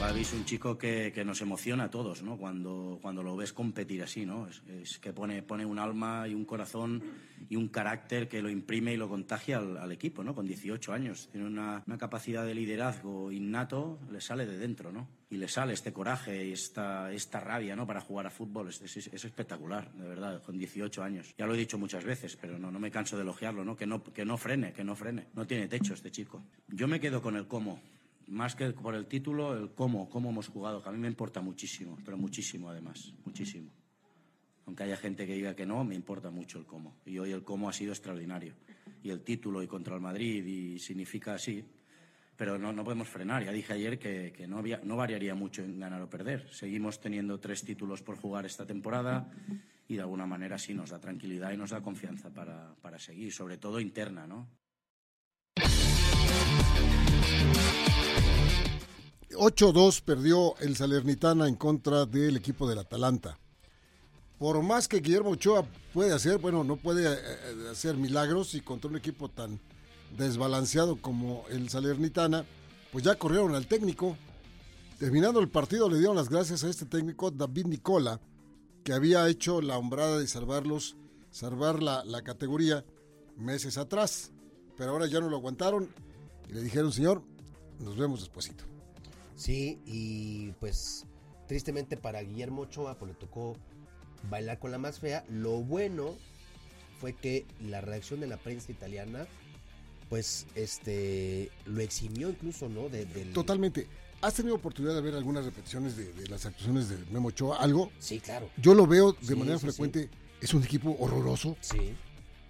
Gaby 0.00 0.22
es 0.22 0.32
un 0.32 0.46
chico 0.46 0.78
que, 0.78 1.12
nos 1.26 1.42
emociona 1.42 1.84
a 1.84 1.90
todos, 1.90 2.22
¿no? 2.22 2.38
Cuando, 2.38 2.98
cuando 3.02 3.22
lo 3.22 3.36
ves 3.36 3.52
competir 3.52 4.02
así, 4.02 4.24
¿no? 4.24 4.48
Es, 4.48 4.98
que 4.98 5.12
pone, 5.12 5.42
pone 5.42 5.66
un 5.66 5.78
alma 5.78 6.26
y 6.26 6.32
un 6.32 6.46
corazón 6.46 7.02
y 7.50 7.56
un 7.56 7.68
carácter 7.68 8.26
que 8.26 8.40
lo 8.40 8.48
imprime 8.48 8.94
y 8.94 8.96
lo 8.96 9.10
contagia 9.10 9.58
al, 9.58 9.92
equipo, 9.92 10.24
¿no? 10.24 10.34
Con 10.34 10.46
18 10.46 10.94
años. 10.94 11.28
Tiene 11.30 11.46
una, 11.46 11.84
capacidad 11.98 12.46
de 12.46 12.54
liderazgo 12.54 13.30
innato, 13.30 13.98
le 14.10 14.22
sale 14.22 14.46
de 14.46 14.56
dentro, 14.56 14.90
¿no? 14.90 15.06
Y 15.28 15.36
le 15.36 15.48
sale 15.48 15.74
este 15.74 15.92
coraje 15.92 16.46
y 16.46 16.52
esta, 16.52 17.12
esta 17.12 17.38
rabia, 17.38 17.76
¿no? 17.76 17.86
Para 17.86 18.00
jugar 18.00 18.26
a 18.26 18.30
fútbol. 18.30 18.70
Es, 18.70 18.80
es, 18.80 18.96
es, 18.96 19.24
espectacular, 19.26 19.92
de 19.92 20.08
verdad, 20.08 20.42
con 20.42 20.56
18 20.56 21.02
años. 21.02 21.34
Ya 21.36 21.44
lo 21.44 21.54
he 21.54 21.58
dicho 21.58 21.76
muchas 21.76 22.04
veces, 22.04 22.38
pero 22.40 22.58
no, 22.58 22.70
no 22.70 22.80
me 22.80 22.90
canso 22.90 23.16
de 23.16 23.22
elogiarlo, 23.22 23.66
¿no? 23.66 23.76
Que, 23.76 23.86
¿no? 23.86 24.02
que 24.02 24.24
no 24.24 24.38
frene, 24.38 24.72
que 24.72 24.82
no 24.82 24.96
frene. 24.96 25.26
No 25.34 25.46
tiene 25.46 25.68
techo 25.68 25.92
este 25.92 26.10
chico. 26.10 26.42
Yo 26.68 26.88
me 26.88 26.98
quedo 26.98 27.20
con 27.20 27.36
el 27.36 27.46
cómo 27.46 27.82
más 28.30 28.54
que 28.54 28.70
por 28.70 28.94
el 28.94 29.06
título, 29.06 29.56
el 29.56 29.70
cómo, 29.74 30.08
cómo 30.08 30.30
hemos 30.30 30.48
jugado, 30.48 30.82
que 30.82 30.88
a 30.88 30.92
mí 30.92 30.98
me 30.98 31.08
importa 31.08 31.40
muchísimo, 31.40 31.98
pero 32.04 32.16
muchísimo 32.16 32.70
además, 32.70 33.12
muchísimo. 33.24 33.70
Aunque 34.66 34.84
haya 34.84 34.96
gente 34.96 35.26
que 35.26 35.34
diga 35.34 35.56
que 35.56 35.66
no, 35.66 35.82
me 35.82 35.96
importa 35.96 36.30
mucho 36.30 36.58
el 36.58 36.64
cómo. 36.64 36.96
Y 37.04 37.18
hoy 37.18 37.32
el 37.32 37.42
cómo 37.42 37.68
ha 37.68 37.72
sido 37.72 37.92
extraordinario. 37.92 38.54
Y 39.02 39.10
el 39.10 39.22
título 39.22 39.62
y 39.62 39.66
contra 39.66 39.96
el 39.96 40.00
Madrid 40.00 40.46
y 40.46 40.78
significa 40.78 41.34
así. 41.34 41.64
Pero 42.36 42.56
no, 42.56 42.72
no 42.72 42.84
podemos 42.84 43.08
frenar. 43.08 43.44
Ya 43.44 43.50
dije 43.50 43.72
ayer 43.72 43.98
que, 43.98 44.32
que 44.32 44.46
no, 44.46 44.58
había, 44.58 44.80
no 44.84 44.96
variaría 44.96 45.34
mucho 45.34 45.64
en 45.64 45.80
ganar 45.80 46.00
o 46.02 46.08
perder. 46.08 46.48
Seguimos 46.52 47.00
teniendo 47.00 47.40
tres 47.40 47.64
títulos 47.64 48.00
por 48.02 48.16
jugar 48.16 48.46
esta 48.46 48.64
temporada 48.64 49.28
y 49.88 49.96
de 49.96 50.02
alguna 50.02 50.24
manera 50.24 50.56
sí 50.56 50.72
nos 50.72 50.90
da 50.90 51.00
tranquilidad 51.00 51.50
y 51.50 51.56
nos 51.56 51.70
da 51.70 51.82
confianza 51.82 52.32
para, 52.32 52.76
para 52.80 53.00
seguir, 53.00 53.32
sobre 53.32 53.58
todo 53.58 53.80
interna, 53.80 54.28
¿no? 54.28 54.48
8-2 59.32 60.02
perdió 60.02 60.56
el 60.58 60.76
Salernitana 60.76 61.46
en 61.46 61.54
contra 61.54 62.04
del 62.04 62.36
equipo 62.36 62.68
del 62.68 62.80
Atalanta. 62.80 63.38
Por 64.38 64.62
más 64.62 64.88
que 64.88 65.00
Guillermo 65.00 65.30
Ochoa 65.30 65.64
puede 65.92 66.12
hacer, 66.12 66.38
bueno, 66.38 66.64
no 66.64 66.76
puede 66.76 67.06
hacer 67.70 67.96
milagros 67.96 68.54
y 68.54 68.60
contra 68.60 68.90
un 68.90 68.96
equipo 68.96 69.28
tan 69.28 69.60
desbalanceado 70.16 70.96
como 71.00 71.44
el 71.50 71.68
Salernitana, 71.68 72.44
pues 72.90 73.04
ya 73.04 73.16
corrieron 73.16 73.54
al 73.54 73.66
técnico. 73.66 74.16
Terminando 74.98 75.40
el 75.40 75.48
partido 75.48 75.88
le 75.88 75.98
dieron 75.98 76.16
las 76.16 76.28
gracias 76.28 76.64
a 76.64 76.68
este 76.68 76.86
técnico, 76.86 77.30
David 77.30 77.66
Nicola, 77.66 78.20
que 78.82 78.92
había 78.92 79.28
hecho 79.28 79.60
la 79.60 79.78
hombrada 79.78 80.18
de 80.18 80.26
salvarlos, 80.26 80.96
salvar 81.30 81.82
la, 81.82 82.04
la 82.04 82.22
categoría 82.22 82.84
meses 83.36 83.78
atrás. 83.78 84.32
Pero 84.76 84.90
ahora 84.92 85.06
ya 85.06 85.20
no 85.20 85.28
lo 85.28 85.36
aguantaron 85.36 85.88
y 86.48 86.54
le 86.54 86.62
dijeron, 86.62 86.92
señor, 86.92 87.22
nos 87.78 87.96
vemos 87.96 88.20
despuesito. 88.20 88.69
Sí, 89.40 89.78
y 89.86 90.52
pues 90.60 91.06
tristemente 91.48 91.96
para 91.96 92.20
Guillermo 92.20 92.62
Ochoa 92.62 92.98
pues 92.98 93.12
le 93.12 93.16
tocó 93.16 93.56
bailar 94.28 94.58
con 94.58 94.70
la 94.70 94.76
más 94.76 95.00
fea. 95.00 95.24
Lo 95.30 95.62
bueno 95.62 96.14
fue 97.00 97.14
que 97.14 97.46
la 97.58 97.80
reacción 97.80 98.20
de 98.20 98.26
la 98.26 98.36
prensa 98.36 98.70
italiana 98.70 99.26
pues 100.10 100.46
este 100.54 101.50
lo 101.64 101.80
eximió 101.80 102.28
incluso, 102.28 102.68
¿no? 102.68 102.90
De, 102.90 103.06
del... 103.06 103.32
Totalmente. 103.32 103.86
¿Has 104.20 104.34
tenido 104.34 104.56
oportunidad 104.56 104.94
de 104.94 105.00
ver 105.00 105.14
algunas 105.14 105.46
repeticiones 105.46 105.96
de, 105.96 106.12
de, 106.12 106.26
las 106.28 106.44
actuaciones 106.44 106.90
de 106.90 106.98
Memo 107.10 107.28
Ochoa? 107.28 107.56
¿Algo? 107.62 107.90
Sí, 107.98 108.20
claro. 108.20 108.50
Yo 108.58 108.74
lo 108.74 108.86
veo 108.86 109.12
de 109.12 109.26
Sí, 109.26 109.34
manera 109.36 109.58
sí, 109.58 109.64
frecuente. 109.68 110.10
Es 110.42 110.52
un 110.52 110.62
equipo 110.62 110.94
horroroso. 111.00 111.56
Sí. 111.62 111.94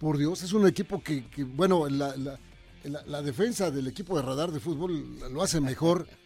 Por 0.01 0.19
Dios, 0.19 0.43
es 0.43 0.53
un 0.53 0.67
equipo 0.67 1.01
que, 1.05 1.29
que 1.29 1.45
bueno, 1.45 1.89
la, 1.89 2.17
la, 2.17 2.37
la, 2.83 3.03
la 3.07 3.23
defensa 3.23 3.71
del 3.71 3.87
equipo 3.87 4.17
de 4.17 4.23
radar 4.23 4.51
de 4.51 4.59
fútbol 4.59 5.21
lo 5.31 5.41
hace 5.41 5.61
mejor 5.61 6.09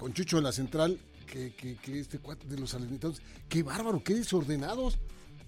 con 0.00 0.14
Chucho 0.14 0.38
en 0.38 0.44
la 0.44 0.52
central 0.52 0.98
que, 1.30 1.52
que, 1.54 1.76
que 1.76 2.00
este 2.00 2.18
cuate 2.18 2.46
de 2.48 2.58
los 2.58 2.70
salernitanos. 2.70 3.20
Qué 3.50 3.62
bárbaro, 3.62 4.02
qué 4.02 4.14
desordenados. 4.14 4.96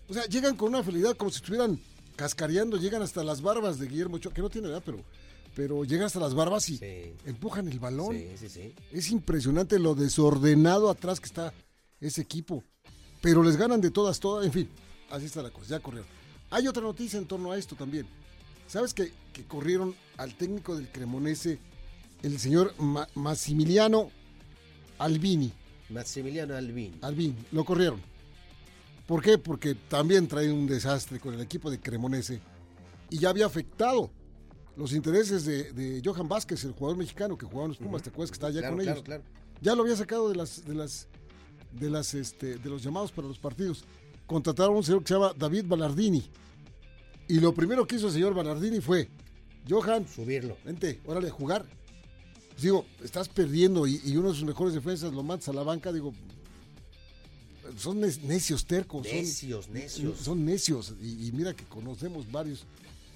O 0.08 0.12
sea, 0.12 0.26
llegan 0.26 0.56
con 0.56 0.68
una 0.68 0.82
felicidad 0.82 1.16
como 1.16 1.30
si 1.30 1.36
estuvieran 1.38 1.80
cascareando, 2.16 2.76
llegan 2.76 3.00
hasta 3.00 3.24
las 3.24 3.40
barbas 3.40 3.78
de 3.78 3.88
Guillermo 3.88 4.16
Ochoa, 4.16 4.34
que 4.34 4.42
no 4.42 4.50
tiene 4.50 4.68
edad, 4.68 4.82
pero, 4.84 4.98
pero 5.56 5.84
llegan 5.84 6.04
hasta 6.06 6.20
las 6.20 6.34
barbas 6.34 6.68
y 6.68 6.76
Sí. 6.76 7.14
empujan 7.24 7.66
el 7.68 7.78
balón. 7.80 8.14
Sí, 8.14 8.28
sí, 8.38 8.48
sí. 8.50 8.74
Es 8.92 9.10
impresionante 9.10 9.78
lo 9.78 9.94
desordenado 9.94 10.90
atrás 10.90 11.18
que 11.18 11.26
está 11.26 11.54
ese 11.98 12.20
equipo. 12.20 12.62
Pero 13.22 13.42
les 13.42 13.56
ganan 13.56 13.80
de 13.80 13.90
todas, 13.90 14.20
todas. 14.20 14.44
En 14.44 14.52
fin, 14.52 14.68
así 15.10 15.24
está 15.24 15.42
la 15.42 15.50
cosa. 15.50 15.66
Ya 15.70 15.80
corrieron. 15.80 16.08
Hay 16.50 16.68
otra 16.68 16.82
noticia 16.82 17.18
en 17.18 17.24
torno 17.26 17.52
a 17.52 17.56
esto 17.56 17.74
también. 17.74 18.06
¿Sabes 18.68 18.92
que, 18.92 19.12
que 19.32 19.44
corrieron 19.44 19.94
al 20.18 20.34
técnico 20.36 20.76
del 20.76 20.88
Cremonese, 20.90 21.58
el 22.22 22.38
señor 22.38 22.74
Ma- 22.78 23.08
Massimiliano 23.14 24.10
Albini? 25.02 25.52
Maximiliano 25.90 26.54
Albini. 26.56 26.98
Albini, 27.02 27.34
lo 27.52 27.64
corrieron. 27.64 28.00
¿Por 29.06 29.22
qué? 29.22 29.36
Porque 29.38 29.74
también 29.74 30.26
trae 30.28 30.50
un 30.50 30.66
desastre 30.66 31.18
con 31.18 31.34
el 31.34 31.40
equipo 31.40 31.70
de 31.70 31.78
Cremonese 31.80 32.40
y 33.10 33.18
ya 33.18 33.30
había 33.30 33.46
afectado 33.46 34.10
los 34.76 34.92
intereses 34.94 35.44
de, 35.44 35.72
de 35.72 36.00
Johan 36.04 36.28
Vázquez, 36.28 36.64
el 36.64 36.72
jugador 36.72 36.96
mexicano 36.96 37.36
que 37.36 37.44
jugaba 37.44 37.64
en 37.64 37.68
los 37.70 37.78
Pumas, 37.78 38.02
¿te 38.02 38.08
acuerdas 38.08 38.30
que 38.30 38.36
está 38.36 38.46
allá 38.46 38.60
Claro, 38.60 38.76
con 38.76 38.84
claro, 38.84 38.96
ellos? 38.98 39.04
claro. 39.04 39.22
Ya 39.60 39.74
lo 39.74 39.82
había 39.82 39.96
sacado 39.96 40.28
de 40.30 40.36
las 40.36 40.64
de 40.64 40.74
las 40.74 41.08
de 41.72 41.90
las 41.90 42.14
este 42.14 42.56
de 42.58 42.70
los 42.70 42.82
llamados 42.82 43.12
para 43.12 43.28
los 43.28 43.38
partidos. 43.38 43.84
Contrataron 44.26 44.74
a 44.74 44.78
un 44.78 44.84
señor 44.84 45.02
que 45.02 45.08
se 45.08 45.14
llama 45.14 45.34
David 45.36 45.64
Ballardini. 45.66 46.24
Y 47.28 47.40
lo 47.40 47.52
primero 47.52 47.86
que 47.86 47.96
hizo 47.96 48.06
el 48.06 48.12
señor 48.12 48.34
Ballardini 48.34 48.80
fue, 48.80 49.08
Johan, 49.68 50.06
Subirlo. 50.08 50.56
vente, 50.64 51.00
órale 51.06 51.28
jugar. 51.30 51.66
Digo, 52.62 52.86
estás 53.02 53.28
perdiendo 53.28 53.86
y, 53.86 54.00
y 54.04 54.16
uno 54.16 54.28
de 54.30 54.34
sus 54.34 54.44
mejores 54.44 54.72
defensas 54.72 55.12
lo 55.12 55.22
mandas 55.22 55.48
a 55.48 55.52
la 55.52 55.62
banca, 55.64 55.92
digo, 55.92 56.14
son 57.76 58.00
ne- 58.00 58.16
necios, 58.22 58.64
tercos. 58.66 59.06
son- 59.06 59.16
Necios, 59.16 59.68
necios. 59.68 60.18
Son 60.18 60.44
necios. 60.44 60.94
Y, 61.00 61.26
y 61.28 61.32
mira 61.32 61.54
que 61.54 61.64
conocemos 61.64 62.30
varios, 62.30 62.64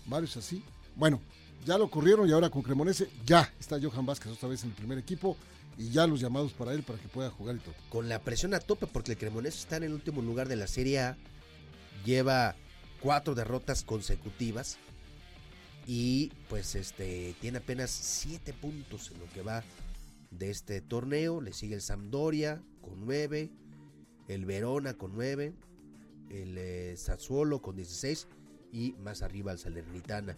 varios 0.07 0.37
así. 0.37 0.63
Bueno, 0.95 1.21
ya 1.65 1.79
lo 1.79 1.91
corrieron 1.91 2.29
y 2.29 2.33
ahora 2.33 2.51
con 2.51 2.63
Cremonese 2.63 3.09
ya 3.25 3.53
está 3.61 3.79
Johan 3.81 4.07
Vázquez 4.07 4.33
otra 4.33 4.49
vez 4.49 4.63
en 4.65 4.71
el 4.71 4.77
primer 4.77 4.99
equipo 4.99 5.37
y 5.79 5.91
ya 5.91 6.07
los 6.07 6.21
llamados 6.21 6.53
para 6.53 6.73
él 6.73 6.83
para 6.83 6.99
que 6.99 7.09
pueda 7.09 7.31
jugar 7.31 7.57
y 7.57 7.59
todo. 7.61 7.75
Con 7.91 8.09
la 8.09 8.21
presión 8.23 8.55
a 8.55 8.61
tope 8.61 8.87
porque 8.87 9.13
el 9.13 9.19
Cremonese 9.19 9.59
está 9.59 9.77
en 9.77 9.85
el 9.85 9.93
último 9.93 10.23
lugar 10.23 10.49
de 10.49 10.57
la 10.57 10.67
Serie 10.67 11.01
A. 11.01 11.17
Lleva 12.05 12.57
cuatro 13.01 13.35
derrotas 13.35 13.83
consecutivas. 13.85 14.79
Y 15.87 16.33
pues 16.49 16.75
este 16.75 17.35
tiene 17.41 17.59
apenas 17.59 17.91
siete 17.91 18.53
puntos 18.53 19.13
en 19.13 19.21
lo 19.21 19.29
que 19.29 19.43
va 19.43 19.63
de 20.31 20.51
este 20.51 20.81
torneo. 20.81 21.41
Le 21.41 21.53
sigue 21.53 21.77
el 21.77 21.83
Sampdoria 21.83 22.61
con 22.81 23.05
nueve. 23.07 23.51
El 24.27 24.45
Verona 24.45 24.95
con 24.95 25.15
nueve. 25.15 25.55
El 26.29 26.59
eh, 26.59 26.97
Sassuolo 26.97 27.63
con 27.63 27.77
16. 27.77 28.27
Y 28.73 28.95
más 28.99 29.23
arriba 29.23 29.53
el 29.53 29.59
Salernitana. 29.59 30.37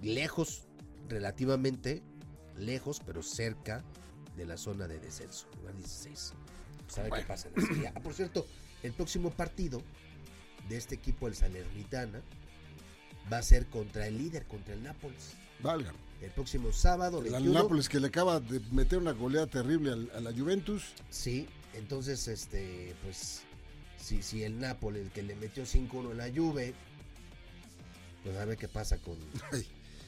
Lejos, 0.00 0.66
relativamente 1.08 2.02
lejos, 2.56 3.00
pero 3.04 3.22
cerca 3.22 3.84
de 4.36 4.46
la 4.46 4.56
zona 4.56 4.88
de 4.88 4.98
descenso. 5.00 5.48
Lugar 5.58 5.76
16. 5.76 6.32
¿Sabe 6.88 7.10
qué 7.10 7.22
pasa 7.22 7.48
en 7.48 7.54
la 7.60 7.68
Serie 7.68 7.88
A? 7.88 7.92
Ah, 7.94 8.00
por 8.00 8.14
cierto, 8.14 8.46
el 8.82 8.92
próximo 8.92 9.30
partido 9.30 9.82
de 10.68 10.76
este 10.76 10.94
equipo, 10.94 11.28
el 11.28 11.34
Salernitana, 11.34 12.22
va 13.32 13.38
a 13.38 13.42
ser 13.42 13.66
contra 13.66 14.06
el 14.06 14.18
líder, 14.18 14.44
contra 14.46 14.74
el 14.74 14.82
Nápoles. 14.82 15.34
Valga. 15.60 15.92
El 16.20 16.30
próximo 16.30 16.72
sábado, 16.72 17.18
El 17.18 17.30
21. 17.30 17.62
Nápoles 17.62 17.88
que 17.88 18.00
le 18.00 18.08
acaba 18.08 18.40
de 18.40 18.60
meter 18.72 18.98
una 18.98 19.12
goleada 19.12 19.46
terrible 19.46 19.92
a 20.14 20.20
la 20.20 20.32
Juventus. 20.32 20.82
Sí, 21.10 21.46
entonces, 21.74 22.26
este, 22.26 22.94
pues, 23.04 23.42
si, 23.98 24.22
si 24.22 24.42
el 24.42 24.58
Nápoles, 24.58 25.02
el 25.02 25.10
que 25.12 25.22
le 25.22 25.36
metió 25.36 25.64
5-1 25.64 26.10
en 26.10 26.16
la 26.18 26.28
Juve, 26.34 26.74
pues 28.24 28.36
a 28.36 28.44
ver 28.44 28.56
qué 28.58 28.68
pasa 28.68 28.98
con... 28.98 29.16
Ay, 29.52 29.66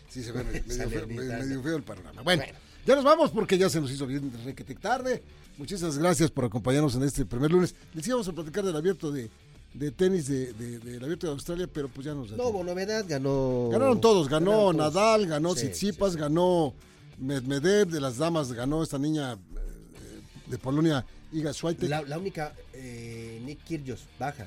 sí, 0.09 0.23
se 0.25 0.33
ve 0.33 0.43
medio 0.45 0.63
feo, 0.65 0.77
Salernitana. 0.77 1.45
medio 1.45 1.63
feo 1.63 1.77
el 1.77 1.83
panorama. 1.85 2.23
Bueno, 2.23 2.43
Bueno. 2.43 2.59
ya 2.87 2.95
nos 2.97 3.05
vamos 3.05 3.31
porque 3.31 3.57
ya 3.57 3.69
se 3.71 3.81
nos 3.81 3.91
hizo 3.91 4.07
bien 4.07 4.33
requete 4.45 4.75
tarde. 4.75 5.23
Muchísimas 5.59 5.99
gracias 5.99 6.31
por 6.31 6.45
acompañarnos 6.45 6.95
en 6.97 7.03
este 7.05 7.25
primer 7.25 7.51
lunes. 7.53 7.75
Les 7.95 8.07
íbamos 8.09 8.27
a 8.27 8.33
platicar 8.33 8.65
del 8.65 8.75
abierto 8.77 9.13
de, 9.13 9.31
de 9.75 9.91
tenis 9.93 10.27
de, 10.27 10.53
de- 10.53 10.79
del 10.81 11.03
abierto 11.05 11.27
de 11.27 11.33
Australia, 11.33 11.69
pero 11.73 11.89
pues 11.89 12.05
ya 12.05 12.15
nos 12.15 12.31
No 12.33 12.49
hubo 12.49 12.65
novedad, 12.65 13.05
ganó... 13.09 13.69
Ganaron 13.71 14.01
todos, 14.01 14.29
ganó 14.29 14.51
ganaron 14.51 14.77
todos. 14.77 14.95
Nadal, 14.95 15.27
ganó 15.27 15.55
Tsitsipas, 15.55 16.11
sí, 16.13 16.15
sí. 16.17 16.21
ganó 16.21 16.75
Medvedev, 17.19 17.89
de 17.89 18.01
las 18.01 18.17
damas 18.19 18.53
ganó 18.53 18.83
esta 18.83 18.99
niña 18.99 19.35
eh, 19.35 20.21
de 20.47 20.59
Polonia, 20.59 21.05
Iga 21.33 21.53
Swiatek. 21.53 21.89
La, 21.89 22.03
la 22.03 22.19
única, 22.19 22.55
eh, 22.73 23.41
Nick 23.45 23.63
Kyrgios, 23.65 24.01
baja 24.19 24.47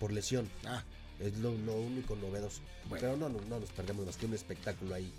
por 0.00 0.12
lesión. 0.12 0.48
Ah, 0.66 0.82
Es 1.20 1.36
lo, 1.38 1.52
lo 1.52 1.74
único 1.76 2.16
novedoso. 2.16 2.60
Bueno. 2.88 3.00
Pero 3.02 3.16
no, 3.16 3.28
no, 3.28 3.38
no 3.48 3.60
nos 3.60 3.70
perdemos 3.70 4.06
más 4.06 4.16
que 4.16 4.26
un 4.26 4.34
espectáculo 4.34 4.94
ahí 4.94 5.12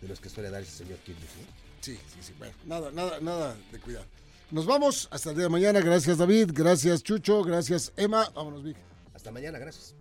de 0.00 0.08
los 0.08 0.18
que 0.18 0.28
suele 0.30 0.50
dar 0.50 0.62
ese 0.62 0.78
señor 0.78 0.98
Kyrgios. 0.98 1.30
¿no? 1.38 1.46
sí, 1.80 1.94
sí, 2.12 2.18
sí. 2.22 2.32
Bueno, 2.38 2.54
nada, 2.66 2.90
nada, 2.90 3.20
nada 3.20 3.56
de 3.70 3.78
cuidado. 3.78 4.06
Nos 4.50 4.64
vamos 4.64 5.08
hasta 5.10 5.30
el 5.30 5.36
día 5.36 5.44
de 5.44 5.50
mañana. 5.50 5.80
Gracias 5.80 6.18
David, 6.18 6.50
gracias 6.54 7.02
Chucho, 7.02 7.42
gracias 7.42 7.92
Emma. 7.96 8.28
Vámonos, 8.34 8.62
Vic. 8.62 8.76
Hasta 9.14 9.30
mañana, 9.30 9.58
gracias. 9.58 9.94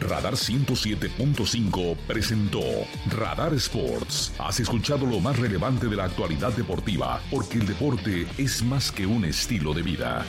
Radar 0.00 0.34
107.5 0.34 1.96
presentó 2.06 2.60
Radar 3.10 3.54
Sports. 3.54 4.32
Has 4.38 4.60
escuchado 4.60 5.06
lo 5.06 5.20
más 5.20 5.38
relevante 5.38 5.86
de 5.86 5.96
la 5.96 6.04
actualidad 6.04 6.52
deportiva, 6.52 7.20
porque 7.30 7.58
el 7.58 7.66
deporte 7.66 8.26
es 8.36 8.62
más 8.62 8.90
que 8.90 9.06
un 9.06 9.24
estilo 9.24 9.72
de 9.72 9.82
vida. 9.82 10.20